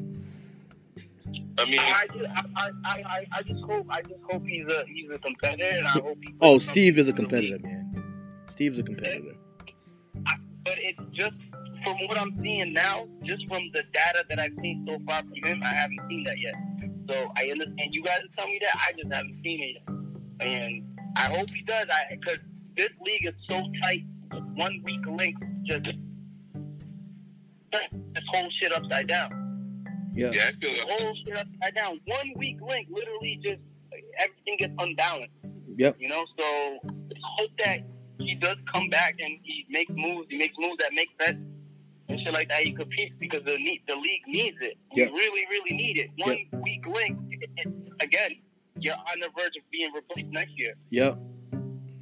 I 1.59 1.65
mean, 1.65 1.79
I, 1.81 2.07
just, 2.13 2.31
I, 2.57 2.71
I, 2.85 3.05
I, 3.07 3.27
I 3.33 3.43
just 3.43 3.63
hope 3.65 3.87
I 3.89 4.03
just 4.03 4.21
hope 4.31 4.45
he's 4.47 4.67
a 4.67 4.85
he's 4.87 5.11
a 5.11 5.19
competitor, 5.19 5.79
and 5.79 5.87
I 5.87 5.91
hope. 5.91 6.19
He 6.21 6.35
Oh, 6.41 6.59
Steve 6.59 6.99
is 6.99 7.09
a 7.09 7.17
something 7.17 7.25
in 7.25 7.31
the 7.31 7.37
competitor, 7.49 7.67
man. 7.67 8.15
Steve's 8.47 8.79
a 8.79 8.83
competitor. 8.83 9.35
but 10.25 10.75
it's 10.79 11.01
just 11.13 11.37
from 11.85 11.97
what 12.07 12.19
I'm 12.19 12.39
seeing 12.43 12.73
now, 12.73 13.07
just 13.25 13.47
from 13.49 13.63
the 13.75 13.83
data 13.93 14.25
that 14.29 14.39
I've 14.39 14.55
seen 14.61 14.87
so 14.89 14.99
far 15.07 15.21
from 15.21 15.35
him, 15.45 15.63
I 15.65 15.69
haven't 15.69 16.01
seen 16.09 16.25
that 16.25 16.39
yet. 16.39 16.55
So 17.11 17.33
I 17.37 17.51
understand 17.51 17.95
you 17.95 18.03
guys 18.03 18.21
are 18.21 18.29
telling 18.37 18.53
me 18.53 18.61
that, 18.63 18.89
I 18.89 18.93
just 18.93 19.13
haven't 19.13 19.41
seen 19.45 19.63
it 19.63 19.75
yet. 19.75 20.49
And 20.49 20.85
I 21.17 21.25
hope 21.35 21.51
he 21.51 21.63
does, 21.63 21.87
I 21.91 22.15
because 22.15 22.39
this 22.77 22.91
league 23.05 23.27
is 23.27 23.35
so 23.49 23.63
tight. 23.83 24.05
One 24.55 24.81
week 24.85 25.01
link 25.07 25.37
just 25.65 25.85
this 25.85 25.95
whole 28.29 28.51
shit 28.51 28.73
upside 28.73 29.07
down. 29.07 29.31
Yeah. 30.15 30.31
yeah, 30.33 30.43
I 30.49 30.53
feel 30.53 30.87
The 30.87 31.05
whole 31.05 31.15
shit 31.15 31.37
upside 31.37 31.75
down. 31.75 32.01
One 32.07 32.33
week 32.37 32.59
link, 32.61 32.89
literally, 32.91 33.39
just 33.43 33.61
everything 34.21 34.57
gets 34.59 34.75
unbalanced. 34.79 35.33
Yep. 35.77 35.97
You 35.99 36.09
know, 36.09 36.25
so 36.39 36.79
hope 37.23 37.51
that 37.65 37.81
he 38.19 38.35
does 38.35 38.57
come 38.73 38.89
back 38.89 39.17
and 39.19 39.39
he 39.43 39.67
makes 39.71 39.93
moves. 39.95 40.27
He 40.29 40.39
makes 40.39 40.55
moves 40.59 40.77
that 40.79 40.93
make 40.93 41.09
sense 41.21 41.39
and 42.13 42.21
shit 42.21 42.33
like 42.33 42.49
that. 42.49 42.61
He 42.61 42.73
competes 42.73 43.15
because 43.19 43.43
the 43.45 43.57
need, 43.57 43.83
the 43.89 43.97
league 43.97 44.23
needs 44.27 44.57
it. 44.61 44.77
We 44.95 45.05
really, 45.05 45.47
really 45.51 45.77
need 45.77 45.99
it. 45.99 46.11
One 46.19 46.63
weak 46.63 46.87
link, 46.87 47.19
again, 48.01 48.37
you're 48.79 48.95
on 48.95 49.21
the 49.21 49.29
verge 49.37 49.57
of 49.57 49.63
being 49.71 49.93
replaced 49.93 50.29
next 50.29 50.53
year. 50.57 50.75
Yep. 50.91 51.19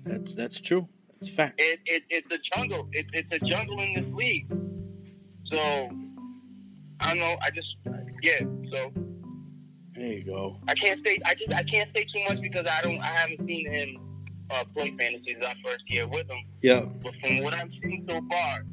That's 0.04 0.34
that's 0.34 0.60
true. 0.60 0.88
That's 1.12 1.28
fact. 1.28 1.60
It, 1.60 1.80
it, 1.86 2.02
it's 2.10 2.34
a 2.34 2.38
jungle. 2.56 2.88
It, 2.92 3.06
it's 3.12 3.28
a 3.32 3.38
jungle 3.46 3.78
in 3.80 3.94
this 3.94 4.14
league. 4.14 4.50
So 5.44 5.90
I 7.00 7.08
don't 7.08 7.18
know. 7.18 7.36
I 7.42 7.50
just 7.50 7.76
yeah. 8.22 8.40
So 8.72 8.92
There 9.92 10.12
you 10.12 10.24
go. 10.24 10.58
I 10.68 10.74
can't 10.74 11.00
say 11.06 11.18
I 11.26 11.34
just 11.34 11.52
I 11.54 11.62
can't 11.62 11.90
say 11.94 12.04
too 12.04 12.22
much 12.28 12.40
because 12.40 12.66
I 12.66 12.82
don't 12.82 13.00
I 13.00 13.06
haven't 13.06 13.46
seen 13.46 13.72
him 13.72 13.96
uh, 14.50 14.64
play 14.74 14.94
fantasy 14.98 15.36
our 15.44 15.54
first 15.64 15.84
year 15.88 16.06
with 16.08 16.28
him. 16.28 16.38
Yeah. 16.62 16.86
But 17.02 17.14
from 17.22 17.42
what 17.42 17.54
I've 17.54 17.70
seen 17.82 18.06
so 18.08 18.20
far, 18.30 18.64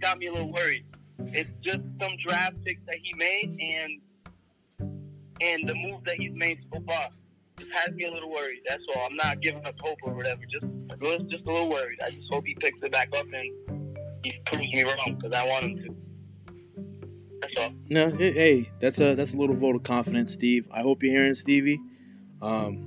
got 0.00 0.18
me 0.18 0.26
a 0.26 0.32
little 0.32 0.52
worried. 0.52 0.84
It's 1.26 1.50
just 1.62 1.80
some 2.00 2.12
draft 2.26 2.56
picks 2.64 2.80
that 2.86 2.96
he 3.02 3.14
made 3.14 3.56
and 3.60 4.00
and 5.42 5.68
the 5.68 5.74
move 5.74 6.04
that 6.04 6.16
he's 6.16 6.32
made 6.34 6.58
so 6.72 6.82
far. 6.86 7.08
Just 7.58 7.70
has 7.72 7.94
me 7.94 8.04
a 8.04 8.10
little 8.12 8.30
worried. 8.30 8.60
That's 8.68 8.82
all. 8.94 9.06
I'm 9.06 9.16
not 9.16 9.40
giving 9.40 9.64
up 9.66 9.74
hope 9.80 9.98
or 10.02 10.14
whatever. 10.14 10.42
Just 10.50 10.64
just 11.30 11.44
a 11.44 11.52
little 11.52 11.70
worried. 11.70 11.98
I 12.04 12.10
just 12.10 12.32
hope 12.32 12.46
he 12.46 12.54
picks 12.54 12.78
it 12.82 12.92
back 12.92 13.08
up 13.16 13.26
and 13.32 14.04
he 14.24 14.32
proves 14.46 14.72
me 14.72 14.82
wrong 14.82 15.18
because 15.20 15.36
I 15.36 15.46
want 15.46 15.64
him 15.64 15.76
to. 15.76 15.96
That's 17.40 17.54
all. 17.58 17.72
No, 17.88 18.10
hey, 18.10 18.32
hey, 18.32 18.70
that's 18.80 19.00
a 19.00 19.14
that's 19.14 19.34
a 19.34 19.36
little 19.36 19.56
vote 19.56 19.76
of 19.76 19.82
confidence, 19.82 20.32
Steve. 20.32 20.66
I 20.72 20.82
hope 20.82 21.02
you're 21.02 21.12
hearing 21.12 21.34
Stevie. 21.34 21.80
Um, 22.42 22.86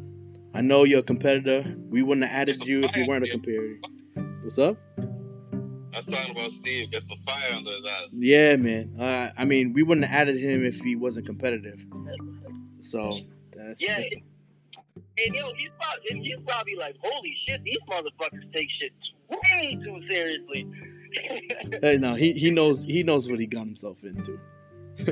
I 0.54 0.62
know 0.62 0.84
you're 0.84 1.00
a 1.00 1.04
competitor. 1.04 1.76
We 1.90 2.04
wouldn't 2.04 2.28
have 2.28 2.42
added 2.42 2.68
you 2.68 2.82
if 2.82 2.96
you 2.96 3.06
weren't 3.08 3.26
a 3.26 3.30
competitor. 3.30 3.78
What's 4.42 4.60
up? 4.60 4.78
I 5.94 5.98
was 5.98 6.06
talking 6.06 6.32
about 6.36 6.52
Steve. 6.52 6.92
Get 6.92 7.04
some 7.04 7.20
fire 7.20 7.54
under 7.56 7.72
his 7.72 7.86
eyes. 7.86 8.10
Yeah, 8.14 8.56
man. 8.56 9.00
Uh, 9.00 9.32
I 9.38 9.46
mean, 9.46 9.74
we 9.74 9.84
wouldn't 9.84 10.06
have 10.08 10.22
added 10.28 10.38
him 10.40 10.66
if 10.66 10.78
he 10.82 10.96
wasn't 10.96 11.26
competitive. 11.26 11.86
So 12.80 13.12
that's, 13.56 13.82
Yeah, 13.82 13.98
that's- 13.98 14.12
And 15.26 15.36
yo, 15.36 15.54
he's 15.56 15.70
probably, 15.80 16.10
and 16.10 16.26
he's 16.26 16.36
probably 16.48 16.76
like, 16.76 16.96
holy 17.02 17.36
shit, 17.48 17.64
these 17.64 17.78
motherfuckers 17.90 18.52
take 18.54 18.70
shit 18.72 18.92
way 19.30 19.78
too 19.84 20.02
seriously. 20.10 20.68
hey, 21.84 21.98
no, 22.00 22.16
he 22.16 22.34
he 22.34 22.50
knows 22.50 22.84
he 22.84 23.04
knows 23.04 23.30
what 23.30 23.40
he 23.40 23.46
got 23.46 23.66
himself 23.68 24.04
into. 24.04 24.40
yeah, 24.98 25.06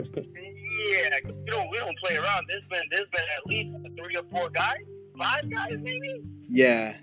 we 1.25 1.45
don't 1.45 1.69
we 1.69 1.77
don't 1.77 1.97
play 1.99 2.15
around. 2.17 2.45
There's 2.47 2.63
been 2.69 2.81
there's 2.89 3.07
been 3.11 3.21
at 3.37 3.45
least 3.45 3.77
three 3.97 4.15
or 4.15 4.23
four 4.31 4.49
guys, 4.49 4.77
five 5.17 5.49
guys 5.49 5.77
maybe, 5.79 6.23
Yeah, 6.49 6.95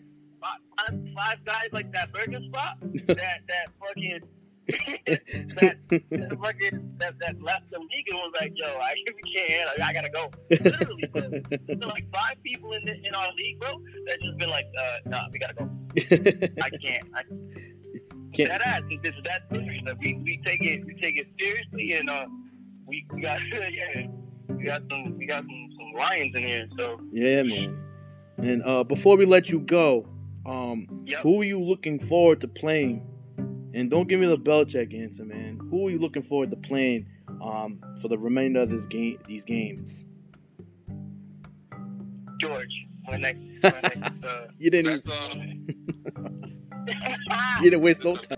five, 1.17 1.45
guys 1.45 1.69
like 1.73 1.93
that 1.93 2.13
burger 2.13 2.41
spot 2.49 2.79
that 3.07 3.41
that 3.49 3.67
fucking 3.81 4.21
that, 4.69 5.77
that 5.89 6.39
fucking 6.43 6.95
that, 6.99 7.15
that 7.21 7.43
left 7.43 7.71
the 7.71 7.79
league 7.79 8.07
and 8.11 8.19
was 8.19 8.33
like, 8.39 8.53
yo, 8.55 8.67
I 8.67 8.95
we 9.25 9.33
can't, 9.35 9.71
I, 9.81 9.89
I 9.89 9.93
gotta 9.95 10.11
go. 10.11 10.31
Literally, 10.51 11.07
bro. 11.11 11.23
There's 11.67 11.87
like 11.87 12.05
five 12.15 12.37
people 12.45 12.73
in 12.73 12.85
the, 12.85 12.95
in 13.03 13.15
our 13.15 13.33
league, 13.33 13.59
bro, 13.61 13.71
that 14.07 14.19
just 14.23 14.37
been 14.37 14.51
like, 14.51 14.67
uh, 14.79 14.99
nah, 15.07 15.23
we 15.33 15.39
gotta 15.39 15.55
go. 15.55 15.71
I 16.63 16.71
can't. 16.71 17.09
I 17.15 17.23
Can't- 18.35 18.51
that 18.51 18.61
ass 18.67 18.83
is 18.91 18.99
just 19.03 19.25
that 19.25 19.43
serious. 19.53 19.83
Like, 19.87 19.99
we, 20.01 20.15
we 20.23 20.41
take 20.45 20.63
it 20.63 20.85
we 20.85 20.95
take 21.01 21.17
it 21.17 21.29
seriously 21.41 21.95
and 21.95 22.11
uh 22.11 22.27
we, 22.87 23.07
we 23.15 23.23
got 23.23 23.41
yeah 23.51 24.07
we 24.49 24.65
got 24.65 24.83
some 24.91 25.17
we 25.17 25.27
got 25.27 25.45
some, 25.45 25.69
some 25.79 25.93
lions 25.99 26.35
in 26.35 26.43
here. 26.43 26.69
So 26.79 27.01
yeah, 27.11 27.43
man. 27.43 27.83
And 28.37 28.63
uh, 28.65 28.85
before 28.85 29.17
we 29.17 29.25
let 29.25 29.49
you 29.49 29.61
go, 29.61 30.07
um, 30.49 30.87
Yep. 31.07 31.21
who 31.21 31.41
are 31.41 31.45
you 31.45 31.61
looking 31.61 31.99
forward 32.01 32.41
to 32.41 32.49
playing 32.49 33.03
And 33.75 33.91
don't 33.91 34.09
give 34.09 34.19
me 34.21 34.27
the 34.27 34.39
Belichick 34.39 34.95
answer, 34.99 35.25
man. 35.25 35.59
Who 35.71 35.87
are 35.87 35.91
you 35.91 35.99
looking 35.99 36.23
forward 36.23 36.51
to 36.51 36.57
playing 36.57 37.07
um, 37.43 37.81
for 38.01 38.09
the 38.09 38.19
remainder 38.19 38.61
of 38.63 38.71
this 38.71 38.87
game? 38.87 39.19
These 39.29 39.45
games. 39.45 40.07
George, 42.41 42.87
my 43.07 43.17
next, 43.17 43.41
my 43.63 43.81
next. 43.83 43.99
Uh, 44.25 44.47
You 44.59 44.71
didn't. 44.71 45.07
Even, 45.07 45.67
um. 46.17 46.35
you 47.63 47.71
didn't 47.71 47.83
waste 47.83 48.05
no 48.05 48.15
time. 48.17 48.37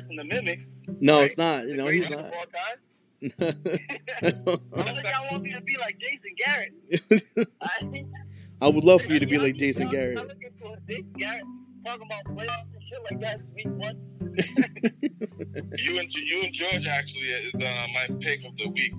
person 0.00 0.16
to 0.16 0.24
mimic. 0.24 0.60
No, 1.00 1.16
Right? 1.18 1.26
it's 1.26 1.36
not. 1.38 1.66
You 1.66 1.76
know, 1.76 1.86
he's 1.86 2.08
not. 2.10 2.20
of 2.20 2.32
all 2.34 2.44
time. 2.46 2.78
I 3.40 4.30
don't 4.30 4.62
think 4.74 5.06
I 5.06 5.28
want 5.30 5.42
me 5.42 5.52
to 5.54 5.60
be 5.62 5.76
like 5.78 5.98
Jason 5.98 6.34
Garrett. 6.44 7.42
I, 7.62 8.04
I 8.66 8.68
would 8.68 8.84
love 8.84 9.02
for 9.02 9.12
you 9.12 9.18
to 9.20 9.26
be 9.26 9.38
like 9.38 9.56
Jason 9.56 9.84
y'all- 9.84 9.92
Garrett. 9.92 10.18
y'all 10.18 10.26
looking 10.26 10.50
for 10.60 10.76
Jason 10.88 11.12
Garrett 11.18 11.44
talking 11.84 12.06
about 12.06 12.24
playoffs 12.36 12.66
and 12.74 12.82
shit 12.88 13.00
like 13.10 13.20
that 13.20 13.40
week 13.54 13.68
one. 13.68 14.00
You 15.78 15.98
and 15.98 16.12
you 16.14 16.42
and 16.44 16.52
George 16.52 16.86
actually 16.86 17.22
is 17.22 17.54
uh, 17.54 17.86
my 17.94 18.16
pick 18.20 18.44
of 18.44 18.56
the 18.58 18.68
week. 18.68 18.92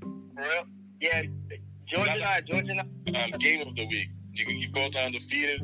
For 0.00 0.42
real? 0.42 0.64
Yeah, 1.00 1.22
George 1.86 2.08
and 2.08 2.22
I, 2.22 2.40
George 2.40 2.68
and 2.68 2.80
I. 2.80 3.22
Um, 3.24 3.30
game 3.38 3.66
of 3.66 3.76
the 3.76 3.86
week. 3.86 4.08
You 4.32 4.44
can 4.44 4.56
keep 4.56 4.72
both 4.72 4.96
undefeated. 4.96 5.60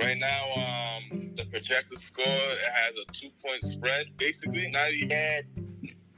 Right 0.00 0.18
now, 0.18 0.42
um, 0.56 1.32
the 1.36 1.44
projected 1.50 1.98
score 1.98 2.24
it 2.26 2.72
has 2.74 2.94
a 3.06 3.12
two 3.12 3.28
point 3.44 3.62
spread, 3.64 4.06
basically, 4.16 4.70
not 4.72 4.90
even 4.90 5.12
a 5.12 5.42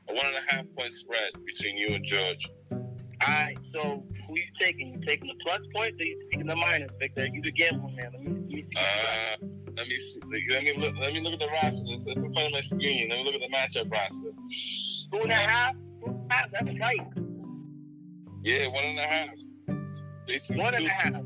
one 0.08 0.26
and 0.26 0.36
a 0.36 0.54
half 0.54 0.64
point 0.76 0.92
spread 0.92 1.32
between 1.44 1.76
you 1.76 1.88
and 1.94 2.04
George. 2.04 2.48
Alright, 3.22 3.58
so 3.74 4.02
who 4.28 4.36
you 4.36 4.44
taking? 4.60 4.94
You 4.94 5.06
taking 5.06 5.28
the 5.28 5.34
plus 5.44 5.60
points 5.74 6.00
or 6.00 6.04
you 6.04 6.28
taking 6.30 6.46
the 6.46 6.56
minus, 6.56 6.90
Victor? 6.98 7.26
You 7.26 7.42
the 7.42 7.52
gambling 7.52 7.96
man. 7.96 8.10
Let 8.12 8.22
me, 8.22 8.30
let 8.30 8.48
me 8.48 8.62
see. 8.62 8.76
Uh, 8.76 9.46
let 9.76 9.88
me 9.88 9.96
see, 9.96 10.20
let 10.50 10.62
me 10.64 10.74
look. 10.78 10.94
Let 11.00 11.12
me 11.12 11.20
look 11.20 11.34
at 11.34 11.40
the 11.40 11.48
roster. 11.48 11.70
It's, 11.94 12.06
it's 12.06 12.16
in 12.16 12.32
front 12.32 12.46
of 12.46 12.52
my 12.52 12.60
screen. 12.62 13.08
Let 13.10 13.18
me 13.18 13.24
look 13.24 13.34
at 13.34 13.40
the 13.40 13.48
matchup 13.54 13.92
roster. 13.92 14.30
Two 15.12 15.20
and 15.20 15.32
a 15.32 15.34
half? 15.34 15.72
Two 15.74 16.06
and 16.06 16.30
a 16.30 16.34
half? 16.34 16.50
That's 16.50 16.78
tight. 16.80 17.06
Yeah, 18.42 18.68
one 18.68 18.84
and 18.84 18.98
a 18.98 19.02
half. 19.02 19.28
Basically, 20.26 20.62
One 20.62 20.74
and 20.74 20.84
two. 20.84 20.90
a 20.90 20.94
half. 20.94 21.22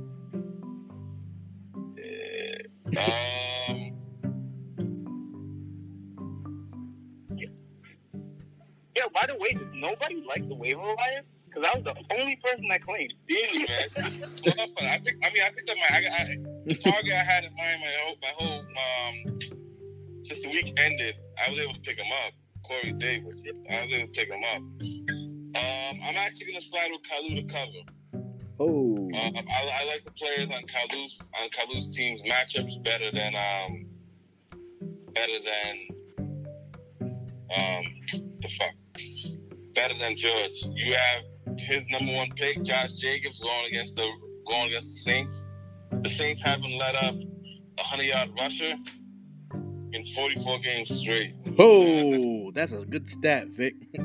Yeah. 2.93 3.67
Um, 3.69 3.93
Yeah, 8.97 9.05
by 9.15 9.27
the 9.27 9.37
way, 9.39 9.53
does 9.55 9.69
nobody 9.75 10.23
like 10.29 10.47
the 10.49 10.55
waiver 10.55 10.81
wire? 10.83 11.23
Because 11.47 11.67
I 11.73 11.79
was 11.79 11.85
the 11.85 12.19
only 12.21 12.37
person 12.45 12.67
that 12.69 12.83
claimed. 12.83 13.15
Easy, 13.31 13.67
man. 13.67 14.21
Well. 14.45 14.67
I 14.83 14.99
think. 14.99 15.19
I 15.25 15.31
mean, 15.33 15.43
I 15.43 15.51
think 15.51 15.67
that 15.67 15.77
my 15.77 15.97
I, 15.97 15.99
I, 15.99 16.37
the 16.67 16.75
target 16.77 17.13
I 17.13 17.25
had 17.25 17.45
in 17.45 17.51
mind, 17.57 17.81
my 17.81 17.93
whole, 18.05 18.17
my 18.23 18.29
whole 18.37 18.61
um, 18.61 19.39
since 20.23 20.43
the 20.43 20.49
week 20.51 20.79
ended, 20.79 21.17
I 21.47 21.51
was 21.51 21.61
able 21.61 21.75
to 21.75 21.81
pick 21.81 21.99
him 21.99 22.13
up. 22.27 22.33
Corey 22.65 22.93
Davis. 22.93 23.49
I 23.71 23.85
was 23.85 23.95
able 23.95 24.07
to 24.07 24.13
pick 24.13 24.29
him 24.29 24.43
up. 24.55 24.59
Um, 24.59 26.01
I'm 26.05 26.17
actually 26.17 26.53
gonna 26.53 26.63
slide 26.63 26.91
with 26.93 27.03
Kalu 27.03 27.37
to 27.49 27.55
cover. 27.55 28.00
Um, 29.13 29.35
I, 29.37 29.83
I 29.83 29.85
like 29.87 30.05
the 30.05 30.13
players 30.13 30.47
on 30.51 30.63
Kalu's 30.67 31.21
on 31.41 31.49
Kalu's 31.51 31.89
team's 31.89 32.23
matchups 32.23 32.83
better 32.85 33.11
than 33.11 33.35
um 33.35 33.87
better 35.15 35.39
than 35.43 35.89
um 37.57 37.85
the 38.41 38.49
fuck 38.59 38.75
better 39.75 39.95
than 39.99 40.17
George. 40.17 40.63
You 40.75 40.95
have 40.95 41.59
his 41.59 41.85
number 41.91 42.15
one 42.15 42.31
pick, 42.37 42.63
Josh 42.63 42.95
Jacobs, 42.95 43.41
going 43.41 43.67
against 43.67 43.97
the 43.97 44.09
going 44.49 44.69
against 44.69 44.89
the 44.89 45.11
Saints. 45.11 45.47
The 46.03 46.11
Saints 46.11 46.43
haven't 46.43 46.79
let 46.79 46.95
up 46.95 47.15
a 47.79 47.83
hundred 47.83 48.05
yard 48.05 48.31
rusher 48.39 48.75
in 49.93 50.07
44 50.15 50.59
games 50.61 50.89
straight. 51.01 51.35
oh, 51.59 52.53
that's 52.53 52.73
a 52.73 52.85
good 52.85 53.09
stat, 53.09 53.49
Vic. 53.49 53.75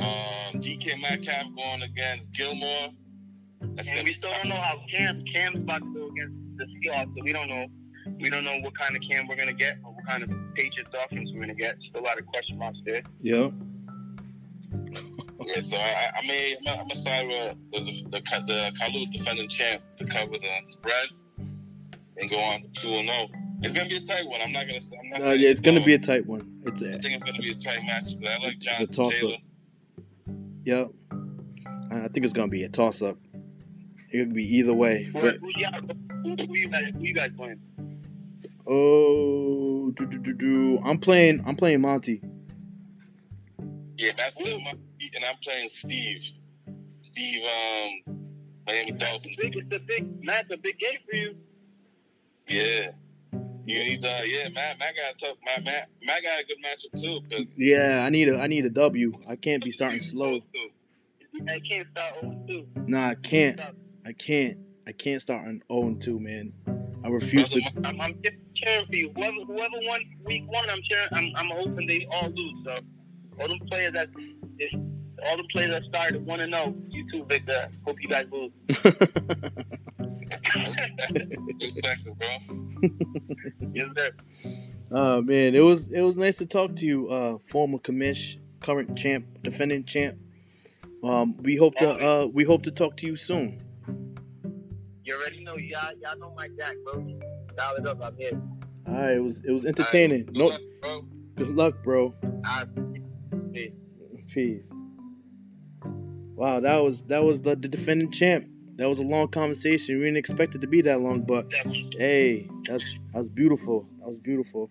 Um, 0.00 0.62
DK 0.62 0.98
Metcalf 1.02 1.54
going 1.54 1.82
against 1.82 2.32
Gilmore. 2.32 2.88
That's 3.60 3.88
And 3.88 4.06
we 4.08 4.14
still 4.14 4.30
tough. 4.30 4.42
don't 4.42 4.48
know 4.50 4.56
how 4.56 4.80
Cam 4.92 5.24
Cam's 5.32 5.58
about 5.58 5.82
to 5.82 5.94
go 5.94 6.08
against 6.08 6.34
the 6.56 6.64
Seahawks, 6.66 7.14
so 7.16 7.22
we 7.24 7.32
don't 7.32 7.48
know. 7.48 7.66
We 8.18 8.30
don't 8.30 8.44
know 8.44 8.58
what 8.60 8.74
kind 8.74 8.96
of 8.96 9.02
Cam 9.08 9.28
we're 9.28 9.36
gonna 9.36 9.52
get 9.52 9.78
or 9.84 9.92
what 9.92 10.06
kind 10.06 10.22
of 10.22 10.30
Patriots 10.54 10.90
offense 11.04 11.30
we're 11.32 11.40
gonna 11.40 11.54
get. 11.54 11.76
Still 11.88 12.02
a 12.02 12.04
lot 12.04 12.18
of 12.18 12.26
question 12.26 12.58
marks 12.58 12.78
there. 12.84 13.02
Yeah. 13.22 13.50
Yeah, 15.46 15.62
so 15.62 15.76
I, 15.78 16.10
I 16.18 16.26
mean, 16.26 16.56
I'm, 16.66 16.80
I'm 16.80 16.88
gonna 16.88 16.94
side 16.94 17.26
with 17.26 17.56
the 17.72 17.80
the, 17.80 17.92
the, 18.10 18.20
the 18.46 18.72
Kalu 18.80 19.10
defending 19.10 19.48
champ 19.48 19.82
to 19.96 20.04
cover 20.06 20.32
the 20.32 20.48
spread 20.64 21.08
and 22.18 22.30
go 22.30 22.38
on 22.38 22.60
to 22.62 22.68
two 22.72 22.90
and 22.92 23.08
zero. 23.08 23.28
It's 23.62 23.72
gonna 23.74 23.88
be 23.88 23.96
a 23.96 24.00
tight 24.00 24.26
one. 24.26 24.40
I'm 24.42 24.52
not 24.52 24.66
gonna. 24.66 24.80
say- 24.80 24.96
I'm 25.02 25.10
not. 25.10 25.20
Uh, 25.20 25.24
saying 25.30 25.40
yeah, 25.40 25.48
it's 25.50 25.60
gonna 25.60 25.84
be 25.84 25.94
a 25.94 25.98
tight 25.98 26.26
one. 26.26 26.60
It's 26.66 26.82
I 26.82 26.86
a, 26.86 26.98
think 26.98 27.14
it's 27.14 27.24
gonna 27.24 27.38
be 27.38 27.50
a 27.50 27.54
tight 27.54 27.82
match. 27.86 28.14
But 28.20 28.28
I 28.28 28.36
like 28.44 28.56
It's 28.56 28.66
a 28.66 28.70
Jonathan 28.70 28.94
toss-up. 28.96 29.20
Taylor. 29.20 29.36
yeah. 30.64 30.84
I 31.92 32.08
think 32.08 32.24
it's 32.24 32.32
gonna 32.32 32.48
be 32.48 32.64
a 32.64 32.68
toss 32.68 33.00
up. 33.02 33.16
It 34.12 34.18
could 34.18 34.34
be 34.34 34.44
either 34.56 34.74
way. 34.74 35.04
Who, 35.04 35.12
But 35.12 35.36
who, 35.36 35.50
y'all- 35.56 35.80
who, 36.24 36.36
who 36.46 36.56
you 36.56 36.68
guys? 36.68 36.92
Who 36.94 37.04
you 37.04 37.14
guys 37.14 37.30
playing? 37.36 37.60
oh, 38.66 39.90
do, 39.92 40.06
do, 40.06 40.18
do, 40.18 40.34
do. 40.34 40.78
I'm 40.84 40.98
playing. 40.98 41.42
I'm 41.46 41.56
playing 41.56 41.80
Monty. 41.80 42.22
Yeah, 43.96 44.12
that's 44.16 44.36
playing 44.36 44.62
my 44.64 44.70
and 44.72 45.24
I'm 45.28 45.36
playing 45.42 45.68
Steve. 45.68 46.22
Steve, 47.02 47.42
um, 47.42 48.16
Miami 48.66 48.92
Dolphins. 48.92 49.36
Big, 49.38 49.56
it's 49.56 49.74
a 49.76 49.80
big, 49.80 50.24
Matt's 50.24 50.50
a 50.52 50.56
big 50.56 50.78
game 50.78 50.98
for 51.08 51.16
you. 51.16 51.34
Yeah. 52.48 52.92
You 53.66 53.78
need 53.84 54.04
uh 54.04 54.20
yeah, 54.24 54.48
Matt 54.48 54.78
Matt 54.78 54.94
got 54.96 55.14
a 55.14 55.18
tough 55.18 55.36
Matt 55.44 55.64
Matt 55.64 55.88
Matt 56.02 56.22
got 56.22 56.40
a 56.40 56.44
good 56.46 56.56
matchup 56.64 57.00
too, 57.00 57.20
because 57.28 57.46
Yeah, 57.56 58.02
I 58.04 58.10
need 58.10 58.28
a. 58.28 58.40
I 58.40 58.46
need 58.48 58.64
a 58.66 58.70
W. 58.70 59.12
I 59.30 59.36
can't 59.36 59.62
be 59.62 59.70
starting 59.70 60.00
slow. 60.00 60.40
I 61.48 61.60
can't 61.60 61.86
start 61.92 62.14
0 62.20 62.44
2. 62.48 62.66
Nah, 62.86 63.10
I 63.10 63.14
can't. 63.14 63.60
I 64.10 64.12
can't. 64.12 64.58
I 64.88 64.92
can't 64.92 65.22
start 65.22 65.46
on 65.46 65.62
0 65.70 65.82
and 65.82 66.02
2, 66.02 66.18
man. 66.18 66.52
I 67.04 67.08
refuse 67.08 67.48
to. 67.50 67.62
I'm, 67.84 68.00
I'm 68.00 68.20
just 68.24 68.38
cheering 68.56 68.86
for 68.86 68.96
you. 68.96 69.12
Whoever, 69.14 69.36
whoever 69.46 69.76
won 69.82 70.00
week 70.24 70.42
one, 70.48 70.68
I'm 70.68 70.80
cheering. 70.82 71.08
I'm, 71.12 71.30
I'm 71.36 71.56
hoping 71.56 71.86
they 71.86 72.08
all 72.10 72.28
lose. 72.30 72.54
So 72.64 72.74
all 73.40 73.46
them 73.46 73.60
players 73.70 73.92
that, 73.92 74.08
if, 74.58 74.74
all 75.24 75.36
the 75.36 75.44
players 75.52 75.70
that 75.70 75.84
started 75.84 76.26
one 76.26 76.40
and 76.40 76.52
zero, 76.52 76.74
you 76.88 77.08
too, 77.08 77.24
Victor. 77.26 77.68
Hope 77.86 77.98
you 78.02 78.08
guys 78.08 78.26
lose. 78.32 78.50
Respected, 81.62 82.18
bro. 82.18 82.90
yes, 83.72 83.88
sir. 83.96 84.10
Oh 84.90 85.22
man, 85.22 85.54
it 85.54 85.60
was 85.60 85.88
it 85.92 86.00
was 86.00 86.16
nice 86.16 86.36
to 86.38 86.46
talk 86.46 86.74
to 86.76 86.84
you, 86.84 87.08
uh, 87.12 87.38
former 87.46 87.78
commish, 87.78 88.38
current 88.58 88.98
champ, 88.98 89.24
defending 89.44 89.84
champ. 89.84 90.18
Um, 91.04 91.36
we 91.36 91.54
hope 91.54 91.76
to 91.76 91.90
uh, 91.92 92.26
we 92.26 92.42
hope 92.42 92.64
to 92.64 92.72
talk 92.72 92.96
to 92.96 93.06
you 93.06 93.14
soon. 93.14 93.69
You 95.10 95.16
already 95.16 95.42
know. 95.42 95.56
Y'all, 95.56 95.90
y'all 96.00 96.16
know 96.20 96.32
my 96.36 96.46
Jack, 96.56 96.76
bro. 96.84 97.04
Dial 97.56 97.74
it 97.74 97.88
up. 97.88 97.98
I'm 98.00 98.16
here. 98.16 98.40
All 98.86 98.94
right, 98.94 99.16
it 99.16 99.20
was 99.20 99.44
it 99.44 99.50
was 99.50 99.66
entertaining. 99.66 100.26
Good 100.26 100.36
No, 100.36 100.44
luck, 100.46 100.60
bro. 100.80 101.04
good 101.34 101.48
luck, 101.48 101.82
bro. 101.82 102.14
I, 102.44 102.64
Peace. 104.32 104.62
Wow, 106.36 106.60
that 106.60 106.76
was 106.76 107.02
that 107.08 107.24
was 107.24 107.42
the, 107.42 107.56
the 107.56 107.66
defending 107.66 108.12
champ. 108.12 108.46
That 108.76 108.88
was 108.88 109.00
a 109.00 109.02
long 109.02 109.26
conversation. 109.26 109.98
We 109.98 110.04
didn't 110.04 110.18
expect 110.18 110.54
it 110.54 110.60
to 110.60 110.68
be 110.68 110.80
that 110.82 111.00
long, 111.00 111.22
but 111.22 111.52
hey, 111.98 112.48
that's 112.68 112.96
that's 113.12 113.28
beautiful. 113.28 113.88
That 113.98 114.06
was 114.06 114.20
beautiful. 114.20 114.70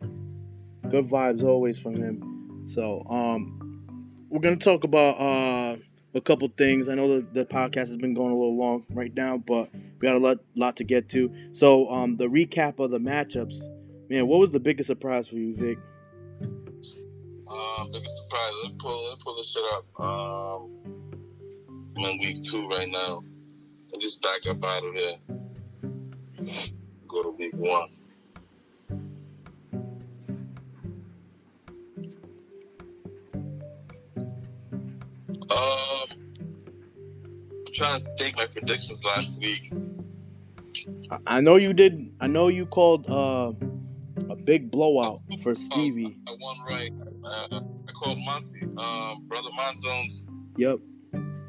Good 0.87 1.03
vibes 1.03 1.43
always 1.43 1.77
from 1.77 1.95
him. 1.95 2.63
So, 2.65 3.03
um, 3.09 4.05
we're 4.29 4.39
gonna 4.39 4.55
talk 4.55 4.85
about 4.85 5.19
uh 5.19 5.75
a 6.13 6.21
couple 6.21 6.47
things. 6.57 6.89
I 6.89 6.95
know 6.95 7.19
the, 7.19 7.27
the 7.31 7.45
podcast 7.45 7.87
has 7.87 7.97
been 7.97 8.13
going 8.13 8.31
a 8.31 8.35
little 8.35 8.57
long 8.57 8.85
right 8.89 9.13
now, 9.13 9.37
but 9.37 9.69
we 9.73 10.07
got 10.07 10.15
a 10.15 10.19
lot 10.19 10.39
lot 10.55 10.77
to 10.77 10.83
get 10.83 11.09
to. 11.09 11.31
So, 11.53 11.89
um, 11.89 12.17
the 12.17 12.27
recap 12.27 12.79
of 12.79 12.91
the 12.91 12.99
matchups. 12.99 13.61
Man, 14.09 14.27
what 14.27 14.39
was 14.39 14.51
the 14.51 14.59
biggest 14.59 14.87
surprise 14.87 15.27
for 15.27 15.35
you, 15.35 15.55
Vic? 15.55 15.77
Um, 17.47 17.91
biggest 17.91 18.17
surprise. 18.17 18.51
Let 18.63 18.71
me 18.71 18.75
pull 18.79 19.03
let 19.05 19.17
me 19.17 19.23
pull 19.23 19.35
this 19.35 19.51
shit 19.51 19.63
up. 19.73 19.85
Um 19.99 20.99
I'm 21.97 22.05
in 22.05 22.19
week 22.19 22.43
two 22.43 22.67
right 22.69 22.89
now. 22.89 23.23
And 23.91 24.01
just 24.01 24.21
back 24.21 24.47
up 24.47 24.63
out 24.63 24.85
of 24.85 24.95
there. 24.95 25.17
Go 27.07 27.23
to 27.23 27.29
week 27.31 27.53
one. 27.55 27.89
Um, 35.59 36.07
I'm 37.67 37.73
trying 37.73 38.03
to 38.03 38.15
think 38.17 38.37
my 38.37 38.45
predictions 38.45 39.03
last 39.03 39.37
week. 39.39 39.61
I- 41.25 41.41
know 41.41 41.55
you 41.57 41.73
did. 41.73 42.13
I 42.21 42.27
know 42.27 42.47
you 42.47 42.65
called 42.65 43.09
uh, 43.09 43.51
a 44.29 44.35
big 44.35 44.71
blowout 44.71 45.21
for 45.41 45.55
Stevie. 45.55 46.17
I 46.27 46.35
won 46.39 46.55
right. 46.69 46.91
Uh, 47.23 47.59
I 47.87 47.91
called 47.91 48.17
Monty, 48.25 48.61
um, 48.77 49.25
brother 49.27 49.49
Monzone's 49.57 50.25
Yep. 50.57 50.79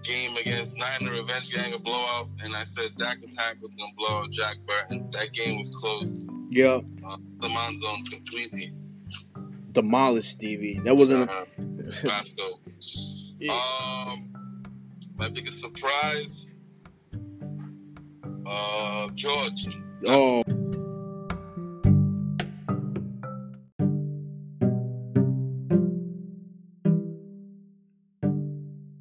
game 0.02 0.36
against 0.36 0.76
Nine 0.76 1.10
Revenge 1.10 1.52
Gang 1.54 1.72
a 1.74 1.78
blowout, 1.78 2.28
and 2.42 2.54
I 2.56 2.64
said 2.64 2.96
Dak 2.96 3.18
Attack 3.18 3.58
was 3.62 3.74
gonna 3.74 3.92
blow 3.96 4.18
out 4.22 4.30
Jack 4.32 4.56
Burton. 4.66 5.08
That 5.12 5.32
game 5.32 5.58
was 5.58 5.70
close. 5.76 6.26
Yep. 6.50 6.84
Uh, 7.06 7.16
the 7.40 7.48
Monzone 7.48 8.10
completely 8.10 8.72
Demolished 9.72 10.32
Stevie. 10.32 10.80
That 10.80 10.96
wasn't. 10.96 11.30
uh, 11.30 11.44
Vasco. 13.40 14.10
Um, 14.10 14.32
my 15.16 15.28
biggest 15.28 15.60
surprise, 15.60 16.50
uh, 18.46 19.08
George. 19.14 19.66
Oh. 20.06 20.42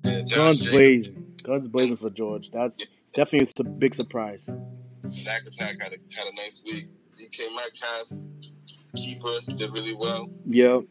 and 0.03 0.27
Josh 0.27 0.37
Guns 0.37 0.57
Jacobs. 0.59 0.71
blazing. 0.71 1.33
Guns 1.43 1.67
blazing 1.67 1.97
for 1.97 2.09
George. 2.09 2.51
That's 2.51 2.77
definitely 3.13 3.49
a 3.59 3.63
big 3.63 3.95
surprise. 3.95 4.49
Dak 5.23 5.41
Attack 5.47 5.81
had 5.81 5.93
a, 5.93 5.97
had 6.15 6.27
a 6.27 6.35
nice 6.35 6.61
week. 6.65 6.89
DK 7.15 7.39
Metcalf, 7.55 8.11
his 8.81 8.91
keeper, 8.95 9.29
did 9.57 9.71
really 9.71 9.93
well. 9.93 10.29
Yep. 10.45 10.83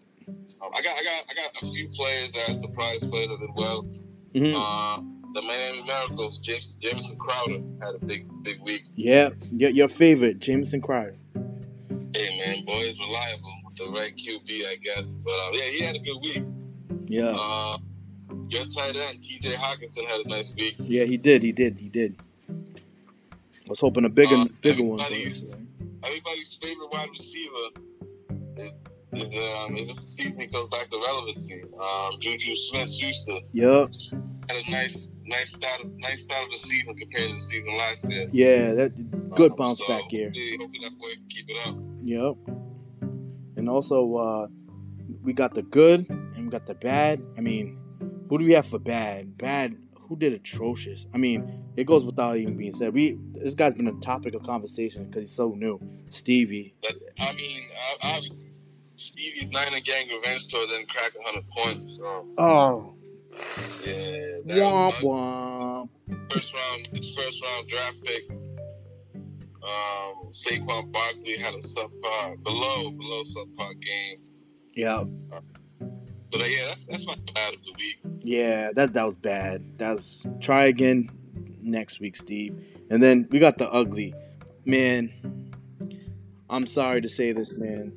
Um, 0.61 0.71
I 0.75 0.83
got 0.83 0.97
I 0.97 1.03
got 1.05 1.25
I 1.31 1.35
got 1.35 1.62
a 1.62 1.71
few 1.71 1.88
players 1.91 2.33
that 2.33 2.49
are 2.50 2.55
surprise 2.55 3.09
players 3.11 3.29
that 3.29 3.38
did 3.41 3.50
well. 3.55 3.87
Mhm. 4.35 4.55
Uh, 4.57 5.03
the 5.35 5.43
Miami 5.43 5.85
Miracles, 5.87 6.38
James 6.38 6.73
Jamison 6.81 7.17
Crowder 7.19 7.61
had 7.83 7.95
a 7.95 8.05
big 8.05 8.27
big 8.43 8.61
week. 8.62 8.83
Yeah. 8.95 9.31
Your, 9.53 9.71
your 9.71 9.88
favorite, 9.88 10.41
Jamison 10.41 10.81
Crowder. 10.81 11.17
Hey 12.15 12.38
man, 12.45 12.65
boy 12.65 12.81
is 12.81 12.99
reliable 12.99 13.53
with 13.67 13.77
the 13.77 13.91
right 13.91 14.15
QB, 14.17 14.50
I 14.67 14.77
guess. 14.83 15.15
But 15.25 15.31
uh, 15.33 15.50
yeah, 15.53 15.65
he 15.65 15.81
had 15.85 15.97
a 15.97 16.00
good 16.00 16.19
week. 16.23 16.43
Yeah. 17.07 17.37
Uh, 17.38 17.79
your 18.49 18.65
tight 18.67 18.97
end, 18.97 19.19
TJ 19.23 19.53
Hockenson, 19.55 20.07
had 20.07 20.25
a 20.25 20.29
nice 20.29 20.55
week. 20.57 20.77
Yeah, 20.79 21.05
he 21.05 21.17
did. 21.19 21.43
He 21.43 21.53
did. 21.53 21.77
He 21.79 21.88
did. 21.88 22.17
I 22.49 23.69
was 23.69 23.81
hoping 23.81 24.07
a 24.07 24.09
bigger, 24.09 24.45
bigger 24.62 24.83
one. 24.83 25.00
everybody's- 25.00 25.55
favorite 26.61 26.88
wide 26.91 27.09
receiver 27.11 27.69
is, 28.57 28.73
is 29.12 29.31
um 29.65 29.77
is 29.77 29.87
this 29.88 30.17
season 30.17 30.38
he 30.38 30.47
comes 30.49 30.69
back 30.69 30.88
to 30.91 31.03
relevancy. 31.07 31.62
Um, 31.81 32.19
Juju 32.21 32.55
Smith-Schuster 32.57 33.38
Yep. 33.53 33.88
had 34.49 34.67
a 34.67 34.71
nice 34.71 35.09
nice 35.25 35.53
start 35.55 35.81
of, 35.85 35.91
nice 35.97 36.23
start 36.23 36.45
of 36.45 36.50
the 36.53 36.59
season 36.59 36.97
compared 36.97 37.29
to 37.31 37.35
the 37.37 37.43
season 37.43 37.77
last 37.77 38.05
year. 38.09 38.29
Yeah. 38.33 38.73
That 38.75 39.31
good 39.35 39.53
Um, 39.53 39.57
bounce 39.57 39.79
so 39.79 39.88
back 39.88 40.03
hopefully 40.03 40.31
that 40.83 40.99
boy 40.99 41.11
can 41.12 41.27
keep 41.29 41.47
it 41.49 41.69
up. 41.69 41.77
Yep. 42.03 42.57
And 43.57 43.69
also, 43.69 44.15
uh, 44.15 44.47
we 45.23 45.33
got 45.33 45.55
the 45.55 45.62
good 45.62 46.09
and 46.09 46.45
we 46.45 46.50
got 46.50 46.67
the 46.67 46.75
bad. 46.75 47.21
I 47.37 47.41
mean, 47.41 47.79
who 48.29 48.38
do 48.38 48.45
we 48.45 48.53
have 48.53 48.67
for 48.67 48.79
bad? 48.79 49.37
Bad. 49.37 49.77
Who 50.09 50.17
did 50.17 50.33
atrocious? 50.33 51.07
I 51.12 51.19
mean, 51.19 51.53
it 51.77 51.85
goes 51.85 52.03
without 52.05 52.38
even 52.38 52.57
being 52.57 52.73
said. 52.73 52.95
We 52.95 53.19
this 53.33 53.55
guy's 53.55 53.75
been 53.75 53.88
a 53.88 54.00
topic 54.00 54.35
of 54.35 54.43
conversation 54.43 55.05
because 55.05 55.23
he's 55.25 55.33
so 55.37 55.50
new. 55.55 55.79
Stevie. 56.09 56.75
But 56.83 56.95
I 57.21 57.33
mean, 57.35 57.61
obviously, 58.03 58.48
Stevie's 58.99 59.50
Niner 59.50 59.81
Gang 59.81 60.09
Revenge 60.09 60.49
Tour 60.49 60.67
didn't 60.67 60.88
crack 60.88 61.12
100 61.14 61.45
points. 61.50 61.97
So 61.99 62.26
Oh. 62.38 62.95
yeah, 63.87 64.57
Womp 64.57 64.93
womp. 65.02 65.88
first 66.33 66.55
round, 66.55 66.87
his 66.88 67.14
first 67.14 67.45
round 67.45 67.69
draft 67.69 68.02
pick. 68.05 68.31
Um, 69.61 70.31
Saquon 70.31 70.90
Barkley 70.93 71.37
had 71.37 71.55
a 71.55 71.59
subpar, 71.59 72.43
below 72.43 72.90
below 72.90 73.23
subpar 73.23 73.73
game. 73.81 74.19
Yeah. 74.75 75.05
But 76.31 76.40
uh, 76.42 76.44
yeah, 76.44 76.66
that's 76.68 76.85
that's 76.87 77.07
my 77.07 77.16
bad 77.35 77.55
of 77.55 77.61
the 77.64 77.72
week. 77.79 77.99
Yeah. 78.22 78.70
That 78.75 78.92
that 78.94 79.05
was 79.07 79.16
bad. 79.16 79.79
That's 79.79 80.25
try 80.40 80.66
again 80.66 81.11
next 81.61 82.01
week, 82.01 82.16
Steve. 82.16 82.55
And 82.90 83.03
then 83.03 83.29
we 83.31 83.38
got 83.38 83.59
the 83.59 83.70
ugly. 83.70 84.14
Man, 84.64 85.12
I'm 86.51 86.66
sorry 86.66 87.01
to 87.03 87.09
say 87.09 87.33
this, 87.33 87.53
man, 87.53 87.92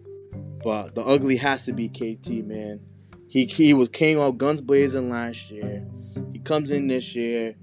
but 0.64 0.96
the 0.96 1.04
ugly 1.04 1.38
has 1.38 1.66
to 1.66 1.74
be 1.74 1.90
KT, 1.90 2.46
man. 2.46 2.80
He 3.28 3.46
he 3.46 3.74
was 3.74 3.90
came 3.90 4.20
out 4.20 4.38
guns 4.38 4.62
blazing 4.62 5.10
last 5.10 5.50
year. 5.52 5.86
He 6.34 6.40
comes 6.40 6.72
in 6.72 6.88
this 6.88 7.16
year. 7.16 7.56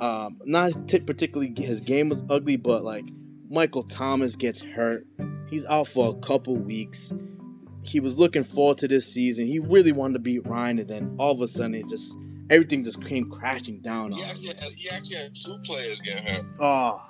Um, 0.00 0.38
not 0.44 0.88
t- 0.88 0.98
particularly 1.00 1.52
his 1.56 1.80
game 1.80 2.08
was 2.08 2.24
ugly, 2.28 2.56
but 2.56 2.82
like 2.82 3.04
Michael 3.48 3.84
Thomas 3.84 4.34
gets 4.34 4.60
hurt. 4.60 5.06
He's 5.48 5.64
out 5.66 5.86
for 5.86 6.10
a 6.10 6.18
couple 6.18 6.56
weeks. 6.56 7.12
He 7.84 8.00
was 8.00 8.18
looking 8.18 8.42
forward 8.44 8.78
to 8.78 8.88
this 8.88 9.06
season. 9.06 9.46
He 9.46 9.58
really 9.60 9.92
wanted 9.92 10.14
to 10.14 10.18
beat 10.20 10.46
Ryan, 10.46 10.80
and 10.80 10.88
then 10.88 11.14
all 11.18 11.32
of 11.32 11.40
a 11.40 11.46
sudden, 11.48 11.74
it 11.74 11.88
just 11.88 12.16
everything 12.50 12.82
just 12.82 13.04
came 13.04 13.30
crashing 13.30 13.80
down 13.80 14.06
on 14.06 14.12
He 14.12 14.22
him. 14.22 14.30
actually 14.30 14.46
had, 14.48 14.72
he 14.76 14.90
actually 14.90 15.16
had 15.16 15.34
two 15.36 15.58
players 15.64 16.00
get 16.00 16.28
hurt. 16.28 16.44
Oh, 16.60 17.00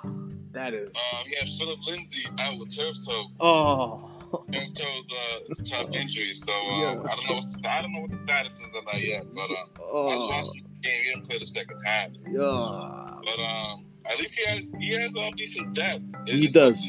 that 0.51 0.73
is. 0.75 0.89
Um, 0.89 1.25
he 1.27 1.35
had 1.39 1.49
Phillip 1.57 1.79
Lindsay 1.87 2.25
out 2.39 2.59
with 2.59 2.75
turf 2.75 2.95
toe. 3.05 3.25
Oh, 3.39 4.09
Toe's 4.33 5.11
uh, 5.11 5.63
tough 5.65 5.89
injury, 5.93 6.33
so 6.33 6.51
um, 6.51 6.81
Yeah. 6.81 6.87
I 6.87 6.91
don't 6.93 7.29
know. 7.29 7.35
What 7.35 7.45
the, 7.45 7.69
I 7.69 7.81
don't 7.81 7.93
know 7.93 8.01
what 8.01 8.11
the 8.11 8.17
status 8.17 8.55
is 8.55 8.77
of 8.77 8.85
that 8.91 9.01
yet. 9.01 9.25
But 9.33 9.49
uh, 9.51 9.53
I 9.53 9.57
was 9.79 10.13
oh, 10.15 10.27
watching 10.27 10.63
the 10.63 10.79
game. 10.89 11.01
He 11.03 11.09
didn't 11.09 11.29
play 11.29 11.39
the 11.39 11.47
second 11.47 11.81
half. 11.85 12.09
yeah. 12.27 13.19
But 13.25 13.39
um, 13.39 13.85
at 14.11 14.19
least 14.19 14.37
he 14.39 14.45
has 14.45 14.67
he 14.79 14.89
has 14.89 15.15
um, 15.15 15.33
decent 15.35 15.73
depth. 15.75 16.03
It's 16.25 16.33
He 16.33 16.47
does. 16.47 16.81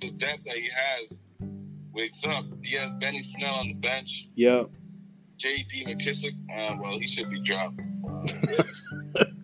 The 0.00 0.10
depth 0.12 0.44
that 0.44 0.56
he 0.56 0.68
has 0.72 1.22
wakes 1.92 2.24
up. 2.26 2.44
He 2.62 2.76
has 2.76 2.92
Benny 2.94 3.22
Snell 3.22 3.54
on 3.54 3.68
the 3.68 3.74
bench. 3.74 4.28
Yeah. 4.34 4.64
J.D. 5.36 5.84
McKissic. 5.86 6.34
Uh, 6.56 6.76
well, 6.80 6.98
he 6.98 7.08
should 7.08 7.30
be 7.30 7.40
dropped. 7.40 7.80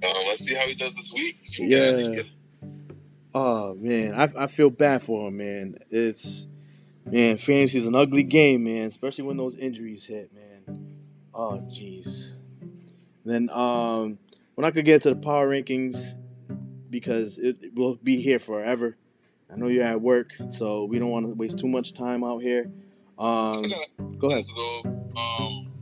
Uh, 0.00 0.12
let's 0.28 0.44
see 0.44 0.54
how 0.54 0.64
he 0.64 0.74
does 0.74 0.94
this 0.94 1.12
week. 1.12 1.36
Yeah. 1.58 2.22
Oh 3.34 3.74
man, 3.74 4.14
I, 4.14 4.44
I 4.44 4.46
feel 4.46 4.70
bad 4.70 5.02
for 5.02 5.28
him, 5.28 5.36
man. 5.36 5.76
It's 5.90 6.46
man, 7.04 7.38
fantasy 7.38 7.78
is 7.78 7.86
an 7.86 7.94
ugly 7.94 8.22
game, 8.22 8.64
man, 8.64 8.86
especially 8.86 9.24
when 9.24 9.36
those 9.36 9.56
injuries 9.56 10.06
hit, 10.06 10.30
man. 10.32 10.96
Oh 11.34 11.60
jeez. 11.68 12.32
Then 13.24 13.50
um 13.50 14.18
we're 14.56 14.64
not 14.64 14.74
gonna 14.74 14.82
get 14.82 15.02
to 15.02 15.10
the 15.10 15.16
power 15.16 15.48
rankings 15.48 16.14
because 16.90 17.38
it, 17.38 17.74
will 17.74 17.96
be 17.96 18.20
here 18.20 18.38
forever. 18.38 18.96
I 19.52 19.56
know 19.56 19.68
you're 19.68 19.84
at 19.84 20.00
work, 20.00 20.32
so 20.50 20.84
we 20.84 20.98
don't 20.98 21.10
want 21.10 21.26
to 21.26 21.34
waste 21.34 21.58
too 21.58 21.68
much 21.68 21.94
time 21.94 22.24
out 22.24 22.42
here. 22.42 22.70
Um, 23.18 23.62
go 24.18 24.28
ahead. 24.28 24.44
Go. 24.54 24.82
Um, 25.16 25.72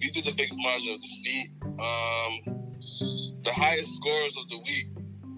we 0.00 0.10
did 0.10 0.24
the 0.24 0.32
biggest 0.32 0.58
margin 0.62 0.94
of 0.94 1.00
defeat. 1.00 1.50
Um, 1.62 2.56
the 3.42 3.52
highest 3.52 3.94
scores 3.96 4.36
of 4.36 4.48
the 4.48 4.58
week, 4.58 4.88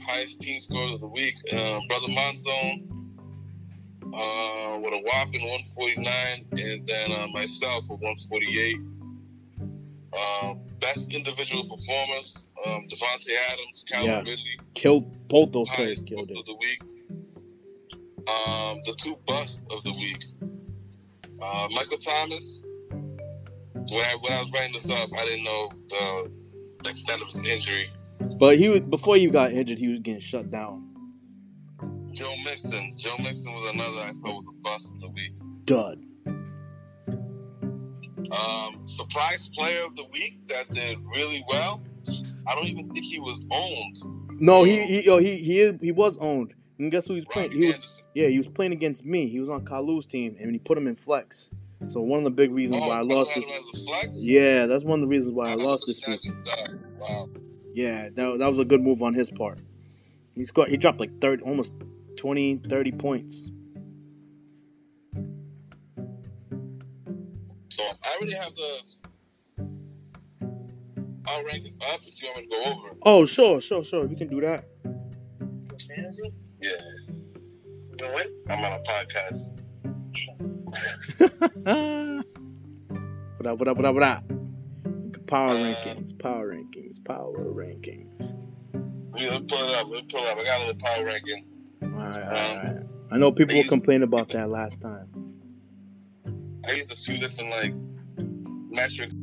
highest 0.08 0.40
team 0.40 0.60
scores 0.60 0.92
of 0.92 1.00
the 1.00 1.06
week. 1.06 1.34
Uh, 1.52 1.80
Brother 1.88 2.08
Monzone 2.08 2.88
uh, 4.14 4.78
with 4.80 4.94
a 4.94 5.02
whopping 5.04 5.42
149, 5.42 6.46
and 6.52 6.86
then 6.86 7.12
uh, 7.12 7.26
myself 7.32 7.84
with 7.88 8.00
148. 8.00 8.76
Um, 10.18 10.60
best 10.80 11.12
individual 11.12 11.64
performance, 11.64 12.44
um, 12.66 12.86
Davante 12.88 13.28
Adams, 13.52 13.84
Calvin 13.86 14.10
Yeah. 14.10 14.18
Ridley, 14.18 14.58
Killed 14.74 15.28
both 15.28 15.52
those 15.52 15.68
players. 15.70 16.02
Killed 16.02 16.30
of 16.30 16.44
the 16.46 16.54
week. 16.54 16.82
Um, 18.28 18.80
the 18.84 18.94
two 18.96 19.16
busts 19.26 19.60
of 19.70 19.82
the 19.84 19.92
week. 19.92 20.24
Uh, 21.40 21.68
Michael 21.70 21.98
Thomas. 21.98 22.64
When 22.90 24.00
I, 24.04 24.16
when 24.20 24.32
I 24.32 24.42
was 24.42 24.52
writing 24.52 24.72
this 24.74 24.90
up, 24.90 25.10
I 25.16 25.24
didn't 25.24 25.44
know 25.44 25.70
the 25.88 26.90
extent 26.90 27.22
of 27.22 27.28
his 27.28 27.44
injury. 27.46 27.90
But 28.38 28.58
he 28.58 28.68
was 28.68 28.80
before 28.80 29.16
he 29.16 29.28
got 29.28 29.52
injured, 29.52 29.78
he 29.78 29.88
was 29.88 30.00
getting 30.00 30.20
shut 30.20 30.50
down. 30.50 30.84
Joe 32.12 32.34
Mixon. 32.44 32.94
Joe 32.96 33.14
Mixon 33.22 33.52
was 33.54 33.72
another 33.74 34.00
I 34.00 34.12
thought 34.20 34.44
was 34.44 34.46
a 34.48 34.62
bust 34.62 34.92
of 34.94 35.00
the 35.00 35.08
week. 35.08 35.32
Dud. 35.64 36.04
Um, 38.30 38.82
surprise 38.86 39.48
player 39.56 39.82
of 39.84 39.96
the 39.96 40.04
week 40.12 40.38
that 40.48 40.68
did 40.72 40.98
really 41.14 41.44
well. 41.48 41.82
I 42.46 42.54
don't 42.54 42.66
even 42.66 42.90
think 42.90 43.04
he 43.06 43.18
was 43.20 43.40
owned. 43.50 44.40
No, 44.40 44.64
he 44.64 44.82
he 44.82 45.02
he 45.02 45.36
he 45.42 45.72
he 45.80 45.92
was 45.92 46.18
owned. 46.18 46.54
And 46.78 46.90
guess 46.92 47.06
who 47.08 47.14
he 47.14 47.20
was 47.20 47.26
playing? 47.26 47.52
He 47.52 47.66
was 47.68 48.02
yeah, 48.14 48.28
he 48.28 48.38
was 48.38 48.48
playing 48.48 48.72
against 48.72 49.04
me. 49.04 49.28
He 49.28 49.40
was 49.40 49.48
on 49.48 49.64
Kalu's 49.64 50.06
team, 50.06 50.36
and 50.40 50.52
he 50.52 50.58
put 50.58 50.76
him 50.78 50.86
in 50.86 50.96
flex. 50.96 51.50
So 51.86 52.00
one 52.00 52.18
of 52.18 52.24
the 52.24 52.30
big 52.30 52.50
reasons 52.52 52.80
Oh, 52.82 52.88
why 52.88 52.98
I 52.98 53.02
lost 53.02 53.34
this. 53.34 53.44
him 53.44 53.54
as 53.74 53.80
a 53.80 53.84
flex? 53.84 54.08
Yeah, 54.14 54.66
that's 54.66 54.84
one 54.84 55.00
of 55.02 55.08
the 55.08 55.14
reasons 55.14 55.34
why 55.34 55.44
I 55.46 55.56
That 55.56 55.58
lost 55.62 55.84
this 55.86 56.06
week. 56.08 56.20
a 56.24 56.28
savage 56.28 56.46
start. 56.46 56.78
Wow. 56.98 57.28
Yeah, 57.74 58.08
that, 58.14 58.38
that 58.38 58.48
was 58.48 58.58
a 58.58 58.64
good 58.64 58.82
move 58.82 59.02
on 59.02 59.14
his 59.14 59.30
part. 59.30 59.60
He 60.34 60.44
scored. 60.44 60.70
He 60.70 60.76
dropped 60.76 61.00
like 61.00 61.20
30, 61.20 61.42
almost 61.42 61.72
20, 62.16 62.60
30 62.68 62.92
points. 62.92 63.50
So 67.70 67.82
I 67.82 68.16
already 68.16 68.36
have 68.36 68.54
the. 68.54 68.80
power 71.24 71.44
rankings 71.44 71.76
up 71.92 72.00
if 72.06 72.22
you 72.22 72.28
want 72.28 72.38
me 72.38 72.42
to 72.44 72.48
go 72.48 72.64
over. 72.64 72.96
Oh, 73.02 73.26
sure, 73.26 73.60
sure, 73.60 73.84
sure. 73.84 74.06
We 74.06 74.16
can 74.16 74.28
do 74.28 74.40
that. 74.40 74.64
Fantasy? 75.86 76.32
Yeah, 76.60 76.70
You 77.90 77.96
know 78.00 78.12
what? 78.12 78.26
I'm 78.48 78.64
on 78.64 78.72
a 78.72 78.82
podcast. 78.82 79.60
what 83.38 83.46
up, 83.46 83.58
what 83.58 83.68
up, 83.68 83.76
what 83.76 83.86
up, 83.86 83.94
what 83.94 84.02
up? 84.02 84.24
Power 85.26 85.48
uh, 85.48 85.54
rankings, 85.54 86.18
power 86.18 86.54
rankings, 86.54 86.87
power 87.08 87.42
rankings. 87.54 88.34
Yeah, 89.16 89.30
let's 89.30 89.44
pull 89.48 89.66
it 89.66 89.74
up. 89.76 89.88
Let's 89.90 90.12
pull 90.12 90.20
it 90.20 90.30
up. 90.30 90.38
I 90.38 90.44
got 90.44 90.60
a 90.60 90.66
little 90.66 90.80
power 90.80 91.04
ranking. 91.06 91.46
All 91.82 91.88
right, 91.88 92.22
all 92.22 92.30
right. 92.30 92.82
I 93.10 93.16
know 93.16 93.32
people 93.32 93.56
were 93.56 93.64
complaining 93.64 94.02
about 94.02 94.28
that 94.30 94.50
last 94.50 94.82
time. 94.82 95.08
I 96.68 96.72
used 96.72 96.92
a 96.92 96.96
few 96.96 97.16
different 97.16 97.50
like 97.50 97.72
metrics. 98.70 99.14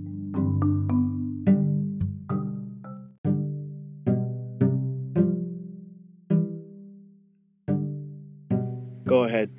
Go 9.05 9.25
ahead. 9.25 9.51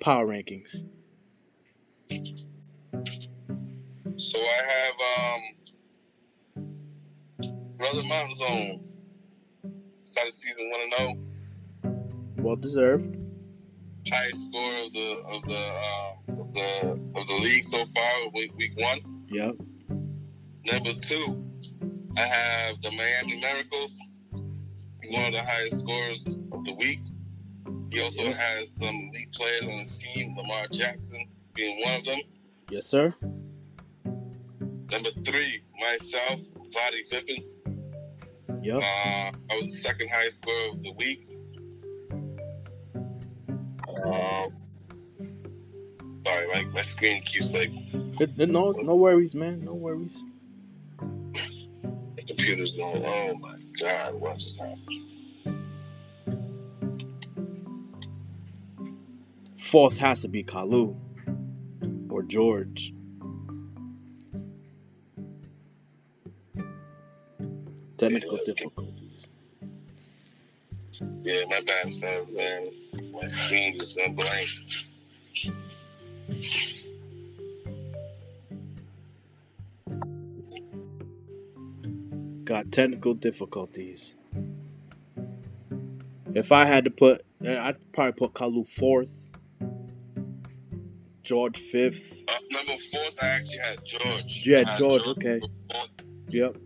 Power 0.00 0.26
rankings. 0.26 0.84
So 4.16 4.38
I 4.38 4.62
have 4.70 5.34
um 5.34 5.53
Brother 7.94 8.08
Mountain 8.08 8.36
Zone. 8.36 8.80
Started 10.02 10.32
season 10.32 10.68
one 10.68 10.80
and 10.80 10.94
zero. 10.98 12.18
Well 12.38 12.56
deserved. 12.56 13.16
Highest 14.10 14.46
score 14.46 14.84
of 14.84 14.92
the 14.92 15.22
of 15.32 15.42
the 15.44 15.54
uh, 15.54 16.40
of 16.40 16.54
the 16.54 17.00
of 17.14 17.28
the 17.28 17.34
league 17.34 17.64
so 17.64 17.84
far. 17.94 18.28
Week 18.34 18.52
week 18.56 18.72
one. 18.78 18.98
Yep. 19.28 19.54
Number 20.64 20.92
two, 21.02 21.40
I 22.16 22.20
have 22.22 22.82
the 22.82 22.90
Miami 22.90 23.40
Miracles. 23.40 23.96
He's 25.00 25.12
one 25.12 25.26
of 25.26 25.32
the 25.34 25.42
highest 25.44 25.78
scorers 25.78 26.36
of 26.50 26.64
the 26.64 26.74
week. 26.74 26.98
He 27.92 28.00
also 28.00 28.22
Yeah. 28.24 28.32
has 28.32 28.72
some 28.72 28.96
elite 29.12 29.32
players 29.34 29.62
on 29.68 29.78
his 29.78 29.96
team, 29.98 30.36
Lamar 30.36 30.66
Jackson 30.72 31.28
being 31.54 31.80
one 31.84 32.00
of 32.00 32.04
them. 32.06 32.18
Yes, 32.72 32.86
sir. 32.86 33.14
Number 34.04 35.10
three, 35.24 35.62
myself, 35.80 36.40
Vadi 36.72 37.04
Vipin. 37.12 37.53
Yep. 38.64 38.78
Uh, 38.78 38.80
I 38.82 39.32
was 39.60 39.72
the 39.72 39.78
second 39.78 40.08
highest 40.08 40.38
scorer 40.38 40.68
of 40.72 40.82
the 40.82 40.92
week. 40.92 41.28
Um, 44.06 44.52
sorry, 46.26 46.46
my, 46.54 46.64
my 46.72 46.80
screen 46.80 47.22
keeps 47.24 47.52
like 47.52 47.68
It- 48.20 48.30
it- 48.38 48.48
no, 48.48 48.70
no 48.72 48.96
worries, 48.96 49.34
man. 49.34 49.62
No 49.66 49.74
worries. 49.74 50.22
the 50.98 52.22
computer's 52.26 52.70
going. 52.70 53.04
Oh 53.04 53.34
my 53.40 53.56
god, 53.78 54.14
what 54.14 54.38
just 54.38 54.58
happened? 54.58 54.88
Fourth 59.58 59.98
has 59.98 60.22
to 60.22 60.28
be 60.28 60.42
Kalu 60.42 60.96
or 62.08 62.22
George. 62.22 62.94
Technical 68.10 68.38
difficulties. 68.44 69.28
Yeah, 71.22 71.40
my 71.48 71.60
bad, 71.60 71.94
fans, 71.94 72.30
man. 72.32 72.68
My 73.12 73.26
screen 73.26 73.78
just 73.78 73.96
went 73.96 74.16
blank. 74.16 74.48
Got 82.44 82.70
technical 82.72 83.14
difficulties. 83.14 84.16
If 86.34 86.52
I 86.52 86.66
had 86.66 86.84
to 86.84 86.90
put, 86.90 87.22
eh, 87.42 87.58
I'd 87.58 87.92
probably 87.92 88.12
put 88.12 88.34
Kalu 88.34 88.68
fourth, 88.68 89.32
George 91.22 91.58
fifth. 91.58 92.22
Uh, 92.28 92.34
number 92.50 92.72
fourth, 92.92 93.18
I 93.22 93.28
actually 93.28 93.58
had 93.58 93.82
George. 93.84 94.42
Yeah, 94.46 94.64
I 94.66 94.78
George, 94.78 95.06
okay. 95.06 95.40
Yep, 96.28 96.56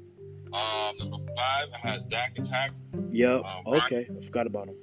Um, 0.53 0.98
number 0.98 1.17
five, 1.38 1.66
I 1.72 1.88
had 1.88 2.09
Dak 2.09 2.38
Attack. 2.38 2.72
yep. 3.12 3.42
Um, 3.44 3.62
Okay, 3.66 4.09
I 4.11 4.24
forgot 4.24 4.46
about 4.46 4.68
him. 4.68 4.77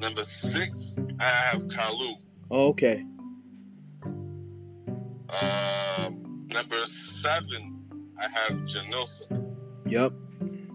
Number 0.00 0.24
six, 0.24 0.96
I 1.20 1.24
have 1.24 1.62
Kalu. 1.68 2.14
Oh, 2.50 2.68
okay. 2.68 3.04
Um, 5.40 6.46
number 6.52 6.76
seven, 6.86 7.80
I 8.20 8.24
have 8.38 8.58
Janilson. 8.64 9.54
Yep, 9.86 10.12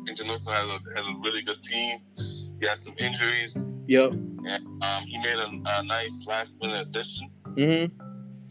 think 0.06 0.18
Janilson 0.20 0.52
has 0.54 0.66
a, 0.66 0.96
has 0.96 1.08
a 1.08 1.13
really 1.24 1.42
good 1.42 1.62
team. 1.63 2.00
He 2.18 2.68
has 2.68 2.84
some 2.84 2.94
injuries. 3.00 3.68
yep. 3.88 4.12
And, 4.12 4.66
um, 4.84 5.04
he 5.06 5.18
made 5.20 5.36
a, 5.38 5.80
a 5.80 5.84
nice 5.84 6.26
last 6.28 6.56
minute 6.62 6.88
addition, 6.88 7.30
Mm-hmm. 7.56 8.02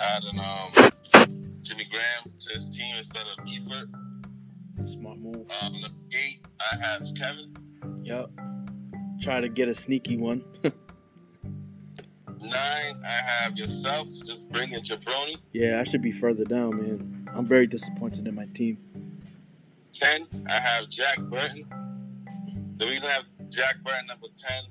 adding 0.01 0.39
um, 0.41 1.33
Jimmy 1.63 1.87
Graham 1.91 2.37
to 2.41 2.55
his 2.55 2.69
team 2.69 2.95
instead 2.97 3.25
of 3.39 3.45
Eifert. 3.45 3.87
Smart 4.87 5.19
move. 5.19 5.49
Um, 5.63 5.73
number 5.73 5.89
eight, 6.13 6.41
I 6.61 6.77
have 6.81 7.03
Kevin. 7.21 7.55
Yep. 8.03 8.31
Try 9.21 9.41
to 9.41 9.49
get 9.49 9.69
a 9.69 9.75
sneaky 9.75 10.17
one. 10.17 10.45
Nine, 10.63 10.73
I 13.05 13.21
have 13.27 13.57
yourself. 13.57 14.07
Just 14.25 14.49
bringing 14.53 14.81
Jabroni. 14.81 15.37
yeah, 15.53 15.81
I 15.81 15.85
should 15.85 16.03
be 16.03 16.13
further 16.13 16.45
down, 16.45 16.77
man. 16.77 17.29
I'm 17.35 17.47
very 17.47 17.67
disappointed 17.67 18.29
in 18.29 18.35
my 18.37 18.47
team. 18.55 18.79
Ten, 19.93 20.27
I 20.49 20.53
have 20.53 20.89
Jack 20.89 21.19
Burton. 21.19 21.65
The 22.77 22.87
reason 22.87 23.09
I 23.09 23.13
have 23.13 23.25
Jack 23.51 23.77
Burton 23.85 24.07
number 24.07 24.29
ten, 24.37 24.63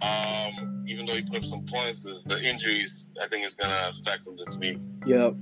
um, 0.00 0.84
even 0.86 1.04
though 1.04 1.14
he 1.14 1.22
put 1.22 1.38
up 1.38 1.44
some 1.44 1.66
points, 1.66 2.06
is 2.06 2.24
the 2.24 2.40
injuries. 2.42 3.06
I 3.22 3.26
think 3.26 3.44
is 3.44 3.54
gonna 3.54 3.90
affect 3.90 4.26
him 4.26 4.36
this 4.38 4.56
week. 4.56 4.78
Yep. 5.04 5.34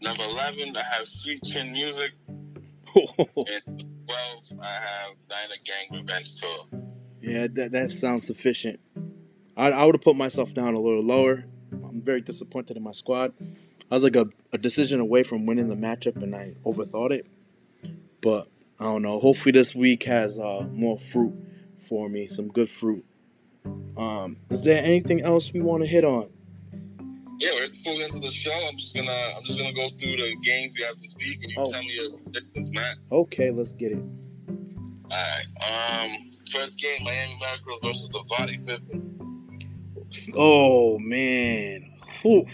Number 0.00 0.22
eleven, 0.30 0.74
I 0.76 0.82
have 0.96 1.06
Sweet 1.08 1.42
Chin 1.44 1.72
Music. 1.72 2.12
And 3.66 3.84
twelve, 4.06 4.60
I 4.62 4.66
have 4.66 5.14
Niner 5.28 5.60
Gang 5.64 6.00
Revenge 6.00 6.40
Tour. 6.40 6.80
yeah, 7.20 7.46
that, 7.52 7.72
that 7.72 7.90
sounds 7.90 8.26
sufficient. 8.26 8.80
I, 9.56 9.70
I 9.70 9.84
would 9.84 9.94
have 9.94 10.02
put 10.02 10.16
myself 10.16 10.54
down 10.54 10.74
a 10.74 10.80
little 10.80 11.02
lower. 11.02 11.44
I'm 11.72 12.02
very 12.02 12.20
disappointed 12.20 12.76
in 12.76 12.82
my 12.82 12.92
squad. 12.92 13.32
I 13.90 13.94
was 13.94 14.04
like 14.04 14.16
a, 14.16 14.26
a 14.52 14.58
decision 14.58 15.00
away 15.00 15.22
from 15.22 15.46
winning 15.46 15.68
the 15.68 15.74
matchup, 15.76 16.16
and 16.22 16.34
I 16.34 16.54
overthought 16.64 17.10
it. 17.12 17.26
But 18.20 18.48
I 18.78 18.84
don't 18.84 19.02
know. 19.02 19.20
Hopefully, 19.20 19.52
this 19.52 19.74
week 19.74 20.04
has 20.04 20.38
uh, 20.38 20.66
more 20.70 20.98
fruit 20.98 21.34
for 21.76 22.08
me, 22.08 22.26
some 22.28 22.48
good 22.48 22.68
fruit. 22.70 23.04
Um, 23.96 24.36
is 24.50 24.62
there 24.62 24.82
anything 24.82 25.20
else 25.22 25.52
we 25.52 25.60
want 25.60 25.82
to 25.82 25.86
hit 25.88 26.04
on? 26.04 26.30
Yeah, 27.40 27.50
we're 27.54 27.72
full 27.84 28.00
into 28.00 28.20
the 28.20 28.30
show. 28.30 28.52
I'm 28.68 28.76
just 28.78 28.94
gonna 28.94 29.10
I'm 29.36 29.44
just 29.44 29.58
gonna 29.58 29.72
go 29.72 29.88
through 29.98 30.16
the 30.16 30.36
games 30.42 30.72
we 30.78 30.84
have 30.84 30.96
this 30.98 31.14
week, 31.18 31.38
and 31.42 31.50
you 31.50 31.56
Oh. 31.58 31.70
tell 31.70 31.82
me 31.82 31.92
your 31.94 32.18
predictions, 32.18 32.72
Matt. 32.72 32.96
Okay, 33.12 33.50
let's 33.50 33.72
get 33.72 33.92
it. 33.92 34.02
All 35.10 35.10
right. 35.10 36.04
Um, 36.14 36.30
first 36.52 36.78
game, 36.78 37.02
Miami 37.04 37.36
Miracles 37.40 37.80
versus 37.82 38.08
the 38.10 38.22
Vadi 38.30 38.58
Pippen. 38.58 39.10
Oh 40.36 40.98
man, 41.00 41.92
Whew. 42.22 42.46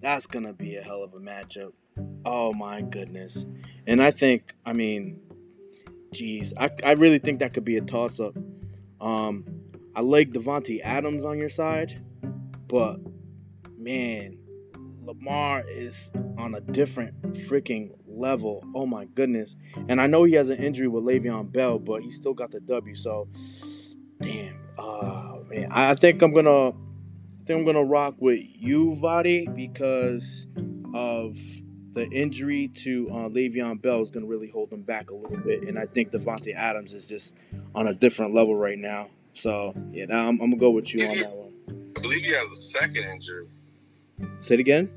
that's 0.00 0.26
gonna 0.26 0.52
be 0.52 0.76
a 0.76 0.82
hell 0.82 1.02
of 1.02 1.12
a 1.14 1.18
matchup. 1.18 1.72
Oh 2.24 2.52
my 2.52 2.80
goodness, 2.82 3.44
and 3.88 4.00
I 4.00 4.12
think, 4.12 4.54
I 4.64 4.72
mean, 4.72 5.20
geez, 6.12 6.54
I, 6.56 6.70
I 6.84 6.92
really 6.92 7.18
think 7.18 7.40
that 7.40 7.52
could 7.54 7.64
be 7.64 7.76
a 7.76 7.80
toss 7.80 8.20
up. 8.20 8.36
Um, 9.00 9.44
I 9.96 10.00
like 10.00 10.30
Davante 10.30 10.80
Adams 10.82 11.24
on 11.24 11.38
your 11.38 11.48
side, 11.50 12.00
but 12.68 12.98
man, 13.82 14.38
Lamar 15.04 15.64
is 15.68 16.10
on 16.38 16.54
a 16.54 16.60
different 16.60 17.20
freaking 17.32 17.90
level. 18.06 18.64
Oh 18.74 18.86
my 18.86 19.06
goodness, 19.06 19.56
and 19.88 20.00
I 20.00 20.06
know 20.06 20.24
he 20.24 20.34
has 20.34 20.48
an 20.48 20.58
injury 20.58 20.88
with 20.88 21.04
Le'Veon 21.04 21.52
Bell, 21.52 21.78
but 21.78 22.02
he 22.02 22.10
still 22.10 22.34
got 22.34 22.50
the 22.50 22.60
W. 22.60 22.94
So, 22.94 23.28
damn. 24.20 24.60
Oh 24.78 25.44
man, 25.48 25.68
I 25.70 25.94
think 25.94 26.22
I'm 26.22 26.32
gonna, 26.32 26.68
I 26.70 26.72
think 27.46 27.60
I'm 27.60 27.64
gonna 27.64 27.84
rock 27.84 28.14
with 28.18 28.40
you, 28.42 28.94
Vadi, 28.96 29.46
because 29.46 30.46
of 30.94 31.36
the 31.92 32.08
injury 32.10 32.68
to 32.68 33.08
uh, 33.10 33.28
Le'Veon 33.28 33.82
Bell 33.82 34.00
is 34.00 34.10
gonna 34.10 34.26
really 34.26 34.48
hold 34.48 34.72
him 34.72 34.82
back 34.82 35.10
a 35.10 35.14
little 35.14 35.38
bit, 35.38 35.64
and 35.64 35.78
I 35.78 35.86
think 35.86 36.12
Davante 36.12 36.54
Adams 36.54 36.92
is 36.92 37.06
just 37.06 37.36
on 37.74 37.88
a 37.88 37.94
different 37.94 38.34
level 38.34 38.56
right 38.56 38.78
now. 38.78 39.08
So 39.32 39.74
yeah, 39.92 40.06
now 40.06 40.28
I'm, 40.28 40.40
I'm 40.40 40.50
gonna 40.50 40.56
go 40.56 40.70
with 40.70 40.94
you 40.94 41.08
on 41.08 41.16
that 41.18 41.32
one. 41.32 41.92
I 41.96 42.00
believe 42.00 42.22
he 42.22 42.32
has 42.32 42.50
a 42.50 42.56
second 42.56 43.04
injury. 43.04 43.46
Say 44.40 44.54
it 44.54 44.60
again. 44.60 44.90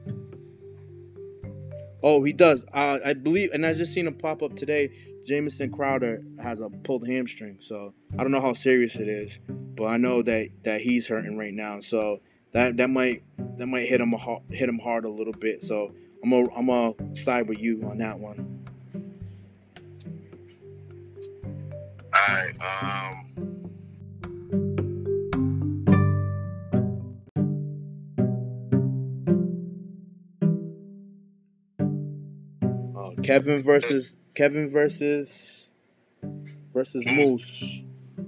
Oh, 2.04 2.24
he 2.24 2.34
does. 2.34 2.64
Uh, 2.74 3.00
I 3.04 3.14
believe, 3.14 3.52
and 3.52 3.66
I 3.66 3.74
just 3.74 3.94
seen 3.94 4.06
him 4.08 4.14
pop 4.14 4.44
up 4.44 4.56
today. 4.56 4.92
Jamison 5.26 5.72
Crowder 5.72 6.24
has 6.40 6.60
a 6.60 6.70
pulled 6.70 7.08
hamstring, 7.08 7.58
so 7.60 7.94
I 8.14 8.22
don't 8.22 8.32
know 8.32 8.42
how 8.42 8.54
serious 8.54 8.98
it 8.98 9.08
is, 9.08 9.40
but 9.50 9.86
I 9.86 9.98
know 9.98 10.22
that 10.22 10.50
that 10.64 10.82
he's 10.82 11.08
hurting 11.08 11.36
right 11.36 11.54
now. 11.54 11.80
So 11.80 12.22
that 12.54 12.78
that 12.78 12.92
might 12.92 13.24
that 13.58 13.66
might 13.66 13.88
hit 13.88 14.02
him 14.02 14.14
a, 14.14 14.40
hit 14.52 14.70
him 14.70 14.78
hard 14.78 15.06
a 15.06 15.10
little 15.10 15.34
bit. 15.34 15.64
So 15.64 15.96
I'm 16.24 16.32
a, 16.32 16.56
I'm 16.56 16.70
a 16.70 16.94
side 17.16 17.48
with 17.50 17.60
you 17.60 17.82
on 17.90 17.98
that 17.98 18.20
one. 18.20 18.64
All 22.14 22.36
right. 22.36 22.54
Um 22.84 23.55
Kevin 33.26 33.64
versus 33.64 34.16
Kevin 34.36 34.70
versus 34.70 35.70
versus 36.74 37.04
Moose. 37.06 37.84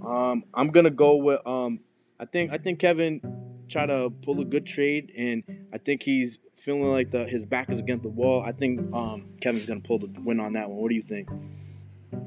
Um, 0.06 0.44
I'm 0.54 0.70
gonna 0.70 0.90
go 0.90 1.16
with 1.18 1.46
um. 1.46 1.82
I 2.20 2.26
think 2.26 2.52
I 2.52 2.58
think 2.58 2.80
Kevin 2.80 3.22
tried 3.70 3.88
to 3.88 4.10
pull 4.24 4.42
a 4.42 4.46
good 4.46 4.66
trade, 4.66 5.12
and 5.16 5.44
I 5.72 5.78
think 5.78 6.02
he's 6.02 6.40
feeling 6.56 6.90
like 6.92 7.12
the 7.12 7.26
his 7.26 7.46
back 7.46 7.70
is 7.70 7.80
against 7.80 8.04
the 8.04 8.10
wall. 8.10 8.42
I 8.42 8.52
think 8.52 8.94
um 8.94 9.26
Kevin's 9.42 9.66
gonna 9.66 9.82
pull 9.82 10.00
the 10.00 10.08
win 10.22 10.40
on 10.40 10.54
that 10.54 10.70
one. 10.70 10.80
What 10.80 10.90
do 10.90 10.96
you 10.96 11.04
think? 11.04 11.30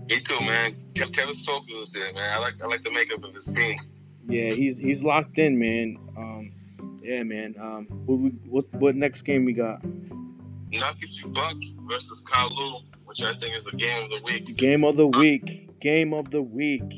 Me 0.08 0.20
too, 0.20 0.40
man. 0.40 0.76
Kevin's 0.94 1.44
focus 1.44 1.72
is 1.72 1.96
man. 1.96 2.14
I 2.18 2.38
like 2.38 2.54
I 2.62 2.66
like 2.66 2.84
the 2.84 2.92
makeup 2.92 3.24
of 3.24 3.34
his 3.34 3.46
team. 3.46 3.76
Yeah, 4.28 4.50
he's 4.50 4.78
he's 4.78 5.02
locked 5.02 5.38
in, 5.38 5.58
man. 5.58 5.98
Um, 6.16 6.52
yeah, 7.02 7.22
man. 7.24 7.54
Um, 7.60 7.86
what 8.06 8.18
we, 8.18 8.28
what's 8.48 8.68
what 8.72 8.94
next 8.94 9.22
game 9.22 9.44
we 9.44 9.54
got? 9.54 9.82
Nuggets 10.72 11.20
Bucks 11.26 11.72
versus 11.88 12.22
Kalu, 12.22 12.82
which 13.04 13.22
I 13.22 13.34
think 13.34 13.56
is 13.56 13.66
a 13.66 13.76
game 13.76 14.04
of 14.04 14.10
the 14.10 14.22
week. 14.24 14.56
Game 14.56 14.84
of 14.84 14.96
the 14.96 15.06
week. 15.06 15.80
Game 15.80 16.12
of 16.12 16.30
the 16.30 16.42
week. 16.42 16.94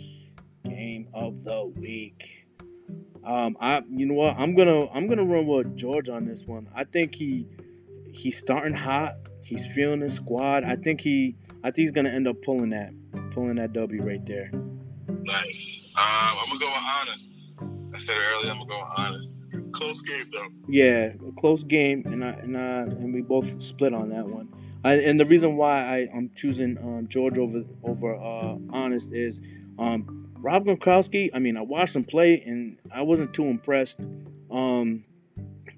Game 0.64 1.08
of 1.14 1.44
the 1.44 1.64
week. 1.66 2.46
Um, 3.24 3.56
I 3.60 3.82
you 3.88 4.06
know 4.06 4.14
what? 4.14 4.36
I'm 4.36 4.54
gonna 4.54 4.90
I'm 4.90 5.06
gonna 5.06 5.24
run 5.24 5.46
with 5.46 5.76
George 5.76 6.08
on 6.08 6.24
this 6.24 6.44
one. 6.44 6.68
I 6.74 6.84
think 6.84 7.14
he 7.14 7.46
he's 8.12 8.38
starting 8.38 8.74
hot. 8.74 9.16
He's 9.42 9.66
feeling 9.72 10.00
his 10.00 10.14
squad. 10.14 10.64
I 10.64 10.76
think 10.76 11.00
he 11.00 11.36
I 11.62 11.70
think 11.70 11.78
he's 11.78 11.92
gonna 11.92 12.10
end 12.10 12.26
up 12.26 12.42
pulling 12.42 12.70
that 12.70 12.92
pulling 13.30 13.56
that 13.56 13.72
W 13.72 14.02
right 14.02 14.24
there. 14.26 14.50
Nice. 15.08 15.86
Um, 15.96 16.04
I'm 16.04 16.48
gonna 16.48 16.60
go 16.60 16.66
with 16.66 16.82
honest. 17.00 17.36
I 17.94 17.98
said 17.98 18.16
earlier. 18.34 18.50
I'm 18.50 18.58
gonna 18.58 18.70
go 18.70 18.78
with 18.78 18.98
honest. 18.98 19.32
Close 19.72 20.02
game 20.02 20.30
though. 20.32 20.48
Yeah, 20.68 21.12
a 21.28 21.32
close 21.32 21.64
game, 21.64 22.02
and 22.06 22.24
I 22.24 22.28
and 22.30 22.56
I 22.56 22.82
and 22.82 23.12
we 23.12 23.22
both 23.22 23.62
split 23.62 23.92
on 23.94 24.08
that 24.10 24.26
one. 24.26 24.48
I, 24.84 24.94
and 24.94 25.18
the 25.18 25.24
reason 25.24 25.56
why 25.56 26.08
I'm 26.14 26.30
choosing 26.34 26.76
um, 26.78 27.06
George 27.08 27.38
over 27.38 27.62
over 27.84 28.14
uh, 28.14 28.56
Honest 28.70 29.12
is 29.12 29.40
um, 29.78 30.28
Rob 30.38 30.66
Gronkowski. 30.66 31.30
I 31.32 31.38
mean, 31.38 31.56
I 31.56 31.62
watched 31.62 31.94
him 31.94 32.04
play, 32.04 32.40
and 32.42 32.78
I 32.92 33.02
wasn't 33.02 33.32
too 33.32 33.44
impressed. 33.44 34.00
Um, 34.50 35.04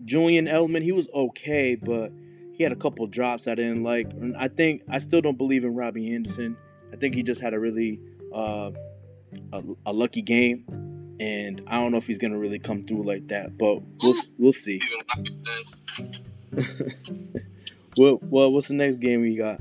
Julian 0.04 0.46
Edelman, 0.46 0.82
he 0.82 0.92
was 0.92 1.08
okay, 1.14 1.76
but 1.76 2.12
he 2.54 2.62
had 2.62 2.72
a 2.72 2.76
couple 2.76 3.06
drops 3.06 3.46
I 3.48 3.54
didn't 3.54 3.82
like. 3.82 4.10
And 4.12 4.36
I 4.36 4.48
think 4.48 4.82
I 4.88 4.98
still 4.98 5.20
don't 5.20 5.38
believe 5.38 5.64
in 5.64 5.74
Robby 5.74 6.14
Anderson. 6.14 6.56
I 6.92 6.96
think 6.96 7.14
he 7.14 7.22
just 7.22 7.40
had 7.40 7.54
a 7.54 7.58
really 7.58 8.00
uh, 8.34 8.70
a, 9.52 9.62
a 9.86 9.92
lucky 9.92 10.22
game, 10.22 10.64
and 11.20 11.62
I 11.66 11.78
don't 11.80 11.92
know 11.92 11.98
if 11.98 12.06
he's 12.06 12.18
gonna 12.18 12.38
really 12.38 12.58
come 12.58 12.82
through 12.82 13.02
like 13.02 13.28
that. 13.28 13.56
But 13.58 13.82
we'll 14.02 14.14
we'll 14.38 14.52
see. 14.52 14.80
What 17.96 18.22
what 18.24 18.52
what's 18.52 18.68
the 18.68 18.74
next 18.74 18.96
game 18.96 19.20
we 19.20 19.36
got? 19.36 19.60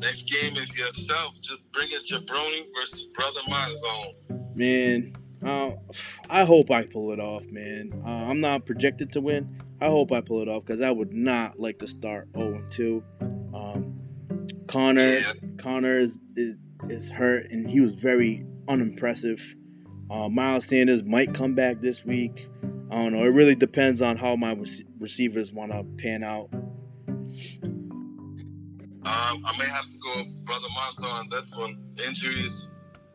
Next 0.00 0.30
game 0.30 0.56
is 0.56 0.76
yourself. 0.76 1.34
Just 1.40 1.70
bring 1.72 1.88
it 1.90 2.06
Jabroni 2.06 2.66
versus 2.74 3.06
Brother 3.06 3.40
Monzone. 3.48 4.56
Man, 4.56 5.12
uh, 5.44 5.72
I 6.28 6.44
hope 6.44 6.70
I 6.70 6.84
pull 6.84 7.12
it 7.12 7.20
off, 7.20 7.46
man. 7.46 7.92
Uh, 8.04 8.08
I'm 8.08 8.40
not 8.40 8.66
projected 8.66 9.12
to 9.12 9.20
win. 9.20 9.60
I 9.80 9.86
hope 9.86 10.12
I 10.12 10.20
pull 10.20 10.42
it 10.42 10.48
off 10.48 10.64
because 10.64 10.80
I 10.80 10.90
would 10.90 11.12
not 11.12 11.60
like 11.60 11.78
to 11.78 11.86
start 11.86 12.28
0 12.36 12.64
2. 12.70 13.04
Um, 13.54 14.00
Conner 14.66 15.18
Yeah. 15.18 15.32
Conner 15.56 15.98
is, 15.98 16.18
is 16.36 16.56
is 16.88 17.10
hurt 17.10 17.50
and 17.50 17.68
he 17.68 17.80
was 17.80 17.94
very 17.94 18.44
unimpressive. 18.68 19.54
Uh, 20.10 20.28
Miles 20.28 20.66
Sanders 20.66 21.02
might 21.04 21.34
come 21.34 21.54
back 21.54 21.80
this 21.80 22.04
week. 22.04 22.48
I 22.90 22.96
don't 22.96 23.12
know. 23.12 23.24
It 23.24 23.28
really 23.28 23.54
depends 23.54 24.00
on 24.00 24.16
how 24.16 24.36
my 24.36 24.54
rec- 24.54 24.86
receivers 24.98 25.52
want 25.52 25.72
to 25.72 25.84
pan 26.02 26.22
out. 26.24 26.48
Um, 29.04 29.44
I 29.44 29.54
may 29.58 29.66
have 29.66 29.86
to 29.86 29.98
go 29.98 30.16
with 30.22 30.44
Brother 30.44 30.66
Monzon 30.76 31.20
on 31.20 31.28
this 31.30 31.54
one. 31.56 31.84
Injuries. 32.06 32.70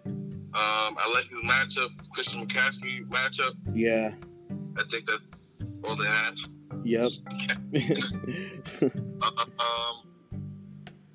Um, 0.06 0.96
I 1.00 1.12
like 1.14 1.26
his 1.30 1.40
matchup, 1.50 1.90
Christian 2.14 2.46
McCaffrey 2.48 3.08
matchup. 3.10 3.54
Yeah. 3.74 4.12
I 4.78 4.84
think 4.92 5.06
that's 5.08 5.74
all 5.84 5.96
they 5.96 6.06
have. 6.06 6.36
Yep. 6.84 7.12
Um, 9.24 10.10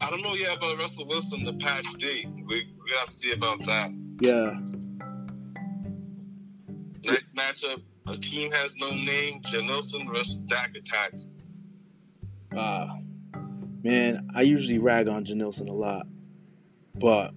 I 0.01 0.11
don't 0.11 0.23
know 0.23 0.35
yet 0.35 0.57
about 0.57 0.79
Russell 0.79 1.07
Wilson, 1.07 1.45
the 1.45 1.53
patch 1.55 1.85
D. 1.99 2.27
We, 2.27 2.45
we 2.47 2.91
got 2.93 3.07
to 3.07 3.13
see 3.13 3.33
about 3.33 3.59
that. 3.67 3.91
yeah. 4.21 4.59
Next 7.05 7.35
matchup, 7.37 7.83
a 8.09 8.17
team 8.17 8.51
has 8.53 8.75
no 8.77 8.91
name, 8.91 9.41
Janilson 9.43 10.07
versus 10.09 10.41
Dak 10.41 10.77
Attack. 10.77 11.13
Uh, 12.57 12.89
man, 13.83 14.29
I 14.35 14.43
usually 14.43 14.79
rag 14.79 15.09
on 15.09 15.25
Janilson 15.25 15.69
a 15.69 15.73
lot, 15.73 16.07
but 16.95 17.33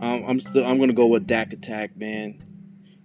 um, 0.00 0.24
I'm 0.26 0.40
still 0.40 0.64
I'm 0.64 0.78
gonna 0.78 0.92
go 0.92 1.06
with 1.06 1.26
Dak 1.26 1.52
Attack, 1.52 1.96
man. 1.96 2.38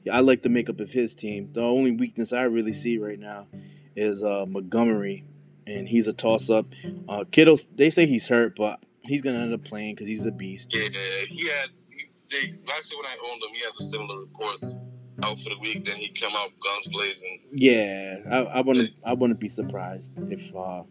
Yeah, 0.03 0.17
I 0.17 0.19
like 0.19 0.43
the 0.43 0.49
makeup 0.49 0.79
of 0.79 0.91
his 0.91 1.15
team. 1.15 1.49
The 1.53 1.61
only 1.61 1.91
weakness 1.91 2.33
I 2.33 2.43
really 2.43 2.73
see 2.73 2.97
right 2.97 3.19
now 3.19 3.47
is 3.95 4.23
uh, 4.23 4.45
Montgomery, 4.47 5.25
and 5.65 5.87
he's 5.87 6.07
a 6.07 6.13
toss 6.13 6.49
up. 6.49 6.67
Uh, 7.09 7.23
Kittle, 7.31 7.57
they 7.75 7.89
say 7.89 8.05
he's 8.05 8.27
hurt, 8.27 8.55
but 8.55 8.79
he's 9.03 9.21
gonna 9.21 9.39
end 9.39 9.53
up 9.53 9.63
playing 9.63 9.95
because 9.95 10.07
he's 10.07 10.25
a 10.25 10.31
beast. 10.31 10.75
Yeah, 10.75 10.87
he 11.27 11.47
had. 11.47 11.69
He, 11.89 12.05
they, 12.29 12.53
last 12.67 12.91
year 12.91 13.01
when 13.01 13.05
I 13.05 13.31
owned 13.31 13.41
him, 13.41 13.49
he 13.53 13.61
had 13.61 13.71
the 13.77 13.85
similar 13.85 14.19
reports 14.19 14.77
out 15.23 15.39
for 15.39 15.49
the 15.49 15.59
week. 15.59 15.85
Then 15.85 15.97
he 15.97 16.09
come 16.09 16.33
out 16.35 16.51
guns 16.63 16.87
blazing. 16.87 17.41
Yeah, 17.51 18.17
I, 18.29 18.37
I 18.37 18.61
wouldn't 18.61 18.91
I 19.05 19.13
wouldn't 19.13 19.39
be 19.39 19.49
surprised 19.49 20.13
if 20.31 20.55
uh, 20.55 20.83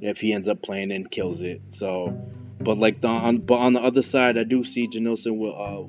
if 0.00 0.20
he 0.20 0.32
ends 0.32 0.48
up 0.48 0.62
playing 0.62 0.92
and 0.92 1.10
kills 1.10 1.42
it. 1.42 1.60
So, 1.68 2.10
but 2.60 2.78
like 2.78 3.00
the 3.00 3.08
on 3.08 3.38
but 3.38 3.58
on 3.58 3.72
the 3.72 3.82
other 3.82 4.02
side, 4.02 4.38
I 4.38 4.44
do 4.44 4.64
see 4.64 4.88
Janilson 4.88 5.38
with 5.38 5.54
uh, 5.54 5.84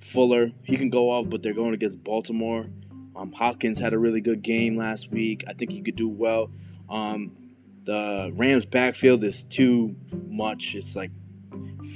Fuller. 0.00 0.52
He 0.62 0.76
can 0.76 0.90
go 0.90 1.10
off, 1.10 1.28
but 1.28 1.42
they're 1.42 1.54
going 1.54 1.74
against 1.74 2.02
Baltimore. 2.02 2.66
Um, 3.14 3.32
Hopkins 3.32 3.78
had 3.78 3.92
a 3.92 3.98
really 3.98 4.20
good 4.20 4.42
game 4.42 4.76
last 4.76 5.10
week. 5.10 5.44
I 5.46 5.52
think 5.52 5.70
he 5.70 5.82
could 5.82 5.96
do 5.96 6.08
well. 6.08 6.50
Um, 6.88 7.36
the 7.84 8.32
Rams 8.34 8.64
backfield 8.64 9.22
is 9.24 9.42
too 9.42 9.96
much. 10.28 10.74
It's 10.74 10.96
like 10.96 11.10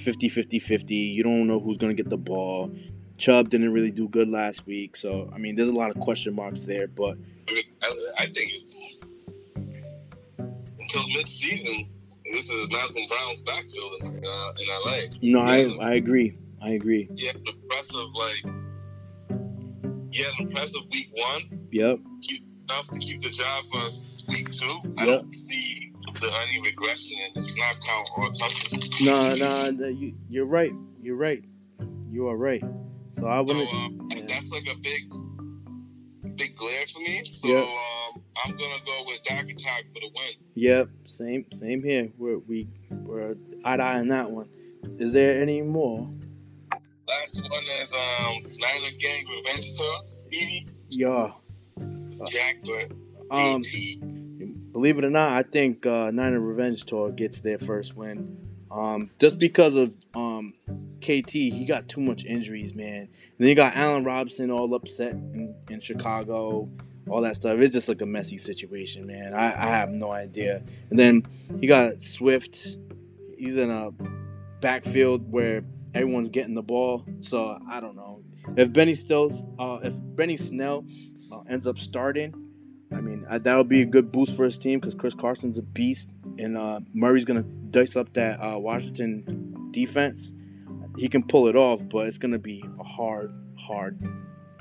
50 0.05 0.29
50 0.29 0.59
50. 0.59 0.95
You 0.95 1.23
don't 1.23 1.47
know 1.47 1.61
who's 1.61 1.77
going 1.77 1.95
to 1.95 2.03
get 2.03 2.11
the 2.11 2.19
ball. 2.19 2.75
Chubb 3.19 3.49
didn't 3.49 3.73
really 3.73 3.91
do 3.91 4.09
good 4.09 4.29
last 4.29 4.67
week. 4.67 4.97
So, 4.97 5.31
I 5.35 5.39
mean, 5.39 5.57
there's 5.57 5.69
a 5.69 5.75
lot 5.75 5.91
of 5.91 5.99
question 6.01 6.35
marks 6.35 6.65
there. 6.65 6.87
But 6.89 7.17
I 7.49 7.53
mean, 7.53 7.65
I, 7.83 8.11
I 8.19 8.27
think 8.27 8.53
it's 8.55 8.97
until 10.39 11.03
mid-season. 11.15 11.89
This 12.31 12.51
is 12.51 12.69
Malcolm 12.73 13.05
Brown's 13.09 13.41
backfield 13.43 13.93
in, 14.03 14.25
uh, 14.25 14.53
in 14.59 14.67
LA. 14.85 15.01
No, 15.23 15.41
I 15.41 15.91
I 15.91 15.95
agree. 15.95 16.37
I 16.61 16.71
agree. 16.71 17.09
Yeah, 17.15 17.33
impressive, 17.35 18.09
like, 18.15 18.55
yeah, 20.11 20.27
impressive 20.41 20.83
week 20.91 21.11
one. 21.13 21.69
Yep. 21.71 22.01
Enough 22.69 22.91
to 22.91 22.99
keep 22.99 23.21
the 23.21 23.31
job 23.31 23.65
for 23.71 23.79
us 23.79 24.25
week 24.29 24.51
two. 24.51 24.95
I 24.99 25.07
don't 25.07 25.33
see 25.33 25.93
the, 26.21 26.27
any 26.27 26.61
regression 26.63 27.19
in 27.27 27.41
the 27.41 27.49
snap 27.49 27.77
count 27.87 28.09
or 28.17 28.31
touches. 28.33 29.01
No, 29.03 29.35
no, 29.37 29.71
no, 29.71 29.87
you 29.87 30.15
you're 30.29 30.47
right. 30.47 30.73
You're 31.01 31.17
right. 31.17 31.45
You 32.11 32.29
are 32.29 32.37
right. 32.37 32.65
So 33.17 33.27
I 33.27 33.41
wouldn't. 33.41 33.73
um, 33.73 34.09
yeah. 34.15 34.23
that's 34.29 34.51
like 34.51 34.69
a 34.71 34.77
big, 34.77 35.11
big 36.37 36.55
glare 36.55 36.87
for 36.93 36.99
me. 37.01 37.25
So 37.25 37.49
Yeah. 37.49 37.61
um, 37.63 38.23
I'm 38.45 38.51
gonna 38.51 38.83
go 38.85 39.05
with 39.07 39.23
Dak 39.25 39.49
Attack 39.49 39.85
for 39.95 40.01
the 40.01 40.11
win. 40.15 40.33
Yep. 40.55 40.91
Same 41.07 41.47
same 41.53 41.83
here. 41.83 42.11
We're 42.19 42.39
we 42.39 42.69
we're 42.91 43.37
eye 43.65 43.77
to 43.79 43.83
eye 43.83 43.99
on 44.01 44.09
that 44.09 44.31
one. 44.31 44.49
Is 44.99 45.13
there 45.13 45.41
any 45.41 45.63
more? 45.63 46.11
Last 47.09 47.41
one 47.51 47.63
is 47.81 47.93
um, 47.95 48.43
Niner 48.59 48.97
Gang 48.99 49.25
Revenge 49.29 49.75
Tour. 49.79 50.01
Stevie, 50.11 50.67
Yeah. 50.91 51.33
Jack, 52.27 52.59
but 52.65 52.93
Um. 53.31 53.63
Believe 54.73 54.99
it 54.99 55.07
or 55.07 55.11
not, 55.11 55.33
I 55.33 55.43
think 55.43 55.87
uh, 55.87 56.11
Niner 56.11 56.39
Revenge 56.39 56.85
Tour 56.85 57.11
gets 57.11 57.41
their 57.41 57.59
first 57.59 57.97
win. 57.97 58.37
Um, 58.77 59.11
just 59.19 59.39
because 59.39 59.75
of 59.75 59.97
um, 60.15 60.53
KT, 61.01 61.31
he 61.31 61.65
got 61.67 61.89
too 61.89 62.01
much 62.01 62.25
injuries, 62.25 62.75
man. 62.75 63.03
And 63.03 63.11
then 63.39 63.49
you 63.49 63.55
got 63.55 63.75
Allen 63.75 64.05
Robinson 64.05 64.51
all 64.51 64.75
upset 64.75 65.13
in, 65.13 65.55
in 65.71 65.81
Chicago, 65.81 66.69
all 67.09 67.23
that 67.23 67.37
stuff. 67.37 67.59
It's 67.59 67.73
just 67.73 67.89
like 67.89 68.03
a 68.03 68.07
messy 68.07 68.37
situation, 68.37 69.07
man. 69.07 69.33
I, 69.33 69.47
I 69.47 69.69
have 69.69 69.91
no 69.91 70.13
idea. 70.13 70.63
And 70.91 70.99
then 70.99 71.23
you 71.59 71.69
got 71.69 72.03
Swift. 72.03 72.77
He's 73.39 73.57
in 73.57 73.71
a 73.71 73.93
backfield 74.61 75.31
where 75.31 75.63
everyone's 75.95 76.29
getting 76.29 76.55
the 76.55 76.63
ball. 76.63 77.05
So 77.21 77.59
I 77.71 77.81
don't 77.81 77.97
know 77.97 78.23
if 78.57 78.73
Benny 78.73 78.95
still, 78.95 79.33
uh, 79.59 79.79
if 79.83 79.95
Benny 79.97 80.37
Snell 80.37 80.85
uh, 81.33 81.41
ends 81.49 81.67
up 81.67 81.79
starting. 81.79 82.43
I 82.93 83.01
mean, 83.01 83.27
I, 83.29 83.39
that 83.39 83.57
would 83.57 83.69
be 83.69 83.83
a 83.83 83.87
good 83.87 84.13
boost 84.13 84.37
for 84.37 84.45
his 84.45 84.59
team 84.59 84.79
because 84.79 84.95
Chris 84.95 85.15
Carson's 85.15 85.59
a 85.59 85.63
beast, 85.63 86.11
and 86.39 86.57
uh, 86.57 86.81
Murray's 86.93 87.25
gonna 87.25 87.45
dice 87.71 87.97
up 87.97 88.13
that 88.15 88.41
uh, 88.41 88.59
Washington 88.59 89.69
defense. 89.71 90.33
he 90.97 91.09
can 91.09 91.23
pull 91.23 91.47
it 91.49 91.57
off, 91.57 91.83
but 91.89 92.07
it's 92.07 92.19
gonna 92.19 92.39
be 92.39 92.65
a 92.79 92.85
hard, 92.85 93.33
hard 93.59 93.99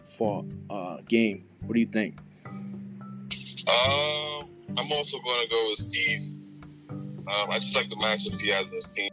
fought 0.06 0.46
uh, 0.70 0.98
game. 1.08 1.46
What 1.62 1.74
do 1.74 1.80
you 1.80 1.88
think? 1.88 2.20
Um, 3.68 4.50
I'm 4.78 4.92
also 4.92 5.18
going 5.20 5.44
to 5.44 5.50
go 5.50 5.66
with 5.70 5.80
Steve. 5.80 6.22
Um, 6.92 7.50
I 7.50 7.56
just 7.56 7.76
like 7.76 7.90
the 7.90 7.96
matchups 7.96 8.40
he 8.40 8.50
has 8.50 8.68
in 8.68 8.74
his 8.74 8.92
team. 8.92 9.10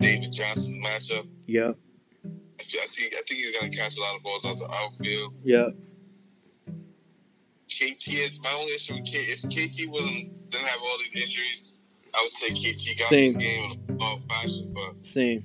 David 0.00 0.32
Johnson's 0.32 0.78
matchup. 0.78 1.28
Yep. 1.46 1.76
I 2.72 2.86
see. 2.86 3.04
I 3.04 3.16
I 3.18 3.22
think 3.28 3.40
he's 3.40 3.58
going 3.58 3.70
to 3.70 3.76
catch 3.76 3.96
a 3.96 4.00
lot 4.00 4.16
of 4.16 4.22
balls 4.22 4.44
out 4.44 4.58
the 4.58 4.70
outfield. 4.72 5.34
Yeah. 5.44 5.68
KT, 7.68 8.08
is- 8.08 8.38
my 8.42 8.52
only 8.58 8.72
issue 8.74 8.94
with 8.94 9.04
KT, 9.04 9.14
if 9.14 9.40
KT 9.42 9.90
wasn't 9.90 10.50
didn't 10.50 10.66
have 10.68 10.78
all 10.80 10.98
these 10.98 11.22
injuries, 11.22 11.74
I 12.14 12.22
would 12.22 12.32
say 12.32 12.50
KT 12.50 12.98
got 12.98 13.08
Same. 13.08 13.32
this 13.32 13.42
game 13.42 13.70
in 13.88 13.96
a 14.00 14.18
fashion. 14.32 14.72
But 14.74 15.04
Same. 15.04 15.44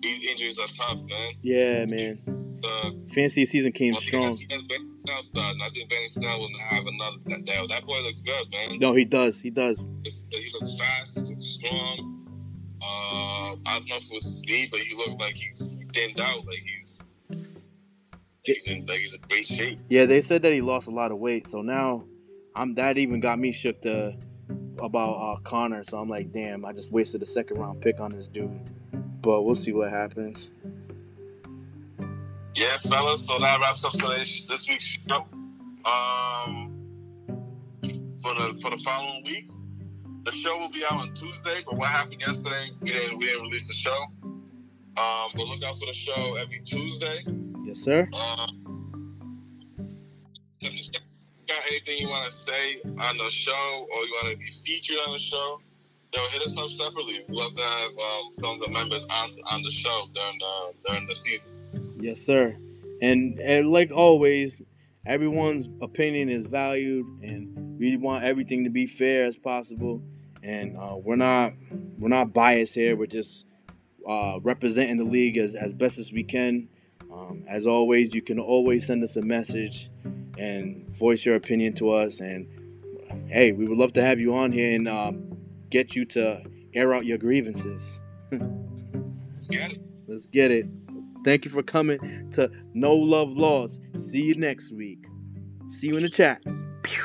these 0.00 0.24
injuries 0.24 0.58
are 0.58 0.68
tough, 0.68 1.02
man. 1.08 1.32
Yeah, 1.42 1.84
man. 1.84 2.60
Uh, 2.64 2.90
Fancy 3.14 3.44
season 3.44 3.72
came 3.72 3.94
I 3.94 3.98
think 3.98 4.08
strong. 4.08 4.36
He 4.36 4.46
has 4.50 4.62
Benny 4.62 4.84
Snell 5.06 5.22
starting. 5.22 5.60
I 5.62 5.68
think 5.68 5.90
Benny 5.90 6.08
Snell 6.08 6.38
will 6.40 6.48
have 6.70 6.86
another. 6.86 7.16
That, 7.26 7.46
that, 7.46 7.68
that 7.68 7.86
boy 7.86 8.00
looks 8.02 8.20
good, 8.22 8.46
man. 8.50 8.78
No, 8.80 8.94
he 8.94 9.04
does. 9.04 9.40
He 9.40 9.50
does. 9.50 9.78
He 10.30 10.50
looks 10.54 10.76
fast. 10.78 11.16
He 11.18 11.22
looks 11.24 11.46
strong. 11.46 12.14
Uh, 12.80 13.52
I 13.66 13.78
don't 13.78 13.88
know 13.88 13.96
if 13.96 14.04
it 14.04 14.12
was 14.14 14.36
speed, 14.36 14.68
but 14.70 14.80
he 14.80 14.96
looked 14.96 15.20
like 15.20 15.34
he's 15.34 15.70
thinned 15.98 16.20
out. 16.20 16.46
Like 16.46 16.62
he's, 16.64 17.02
like 17.30 17.38
he's 18.42 18.66
in, 18.68 18.86
like 18.86 18.98
he's 18.98 19.14
in 19.14 19.20
great 19.28 19.48
shape. 19.48 19.80
Yeah, 19.88 20.06
they 20.06 20.20
said 20.20 20.42
that 20.42 20.52
he 20.52 20.60
lost 20.60 20.88
a 20.88 20.92
lot 20.92 21.12
of 21.12 21.18
weight. 21.18 21.48
So 21.48 21.62
now, 21.62 22.04
I'm 22.54 22.74
that 22.74 22.98
even 22.98 23.20
got 23.20 23.38
me 23.38 23.52
shook 23.52 23.80
to 23.82 24.16
about 24.78 25.14
uh, 25.14 25.40
Conner. 25.40 25.84
So 25.84 25.98
I'm 25.98 26.08
like, 26.08 26.32
damn, 26.32 26.64
I 26.64 26.72
just 26.72 26.92
wasted 26.92 27.22
a 27.22 27.26
second 27.26 27.58
round 27.58 27.80
pick 27.80 28.00
on 28.00 28.10
this 28.10 28.28
dude. 28.28 28.50
But 29.20 29.42
we'll 29.42 29.54
see 29.54 29.72
what 29.72 29.90
happens. 29.90 30.50
Yeah, 32.54 32.78
fellas. 32.78 33.26
So 33.26 33.38
that 33.38 33.60
wraps 33.60 33.84
up 33.84 33.92
today's 33.92 34.44
this 34.48 34.68
week's 34.68 34.84
show. 34.84 35.26
Um, 35.84 36.74
for 37.82 38.34
the 38.34 38.58
for 38.60 38.70
the 38.70 38.80
following 38.84 39.24
weeks, 39.24 39.64
the 40.24 40.32
show 40.32 40.58
will 40.58 40.70
be 40.70 40.82
out 40.90 41.00
on 41.00 41.14
Tuesday. 41.14 41.62
But 41.64 41.76
what 41.76 41.88
happened 41.88 42.20
yesterday? 42.20 42.70
We 42.80 42.92
didn't 42.92 43.18
we 43.18 43.26
didn't 43.26 43.42
release 43.42 43.68
the 43.68 43.74
show. 43.74 44.06
Um, 44.98 45.30
but 45.34 45.46
look 45.46 45.62
out 45.62 45.78
for 45.78 45.86
the 45.86 45.94
show 45.94 46.34
every 46.36 46.60
Tuesday. 46.64 47.24
Yes, 47.64 47.80
sir. 47.80 48.08
Um, 48.12 49.14
so 50.58 50.68
just 50.70 51.00
got 51.46 51.58
anything 51.68 51.98
you 51.98 52.08
want 52.08 52.26
to 52.26 52.32
say 52.32 52.80
on 52.84 53.16
the 53.16 53.30
show, 53.30 53.86
or 53.92 54.04
you 54.04 54.12
want 54.22 54.32
to 54.32 54.36
be 54.36 54.50
featured 54.50 54.96
on 55.06 55.12
the 55.12 55.18
show? 55.18 55.60
Yo, 56.14 56.20
hit 56.30 56.42
us 56.42 56.58
up 56.58 56.70
separately. 56.70 57.24
We'd 57.28 57.36
love 57.36 57.54
to 57.54 57.62
have 57.62 57.90
um, 57.90 58.32
some 58.32 58.54
of 58.54 58.60
the 58.60 58.70
members 58.70 59.06
on 59.10 59.30
on 59.52 59.62
the 59.62 59.70
show 59.70 60.08
during 60.14 60.38
the 60.38 60.72
during 60.86 61.06
the 61.06 61.14
season. 61.14 61.48
Yes, 62.00 62.20
sir. 62.20 62.56
And, 63.00 63.38
and 63.38 63.70
like 63.70 63.92
always, 63.92 64.62
everyone's 65.06 65.68
opinion 65.80 66.28
is 66.28 66.46
valued, 66.46 67.06
and 67.22 67.78
we 67.78 67.96
want 67.96 68.24
everything 68.24 68.64
to 68.64 68.70
be 68.70 68.86
fair 68.86 69.26
as 69.26 69.36
possible. 69.36 70.02
And 70.42 70.76
uh, 70.76 70.96
we're 70.96 71.16
not 71.16 71.52
we're 71.98 72.08
not 72.08 72.32
biased 72.32 72.74
here. 72.74 72.96
We're 72.96 73.06
just 73.06 73.44
uh, 74.08 74.40
representing 74.42 74.96
the 74.96 75.04
league 75.04 75.36
as, 75.36 75.54
as 75.54 75.72
best 75.72 75.98
as 75.98 76.12
we 76.12 76.24
can. 76.24 76.68
Um, 77.12 77.44
as 77.48 77.66
always, 77.66 78.14
you 78.14 78.22
can 78.22 78.38
always 78.38 78.86
send 78.86 79.02
us 79.02 79.16
a 79.16 79.22
message 79.22 79.90
and 80.38 80.88
voice 80.96 81.24
your 81.26 81.36
opinion 81.36 81.74
to 81.74 81.92
us. 81.92 82.20
And 82.20 82.48
hey, 83.26 83.52
we 83.52 83.66
would 83.66 83.76
love 83.76 83.92
to 83.94 84.02
have 84.02 84.18
you 84.18 84.34
on 84.34 84.52
here 84.52 84.74
and 84.74 84.88
um, 84.88 85.36
get 85.70 85.94
you 85.94 86.04
to 86.06 86.42
air 86.74 86.94
out 86.94 87.04
your 87.04 87.18
grievances. 87.18 88.00
Let's 88.30 89.48
get 89.48 89.72
it. 89.72 89.80
Let's 90.06 90.26
get 90.26 90.50
it. 90.50 90.66
Thank 91.24 91.44
you 91.44 91.50
for 91.50 91.62
coming 91.62 92.30
to 92.30 92.50
No 92.74 92.94
Love 92.94 93.32
Laws. 93.32 93.80
See 93.96 94.22
you 94.22 94.34
next 94.36 94.72
week. 94.72 95.04
See 95.66 95.88
you 95.88 95.96
in 95.96 96.02
the 96.02 96.08
chat. 96.08 96.42
Pew. 96.82 97.04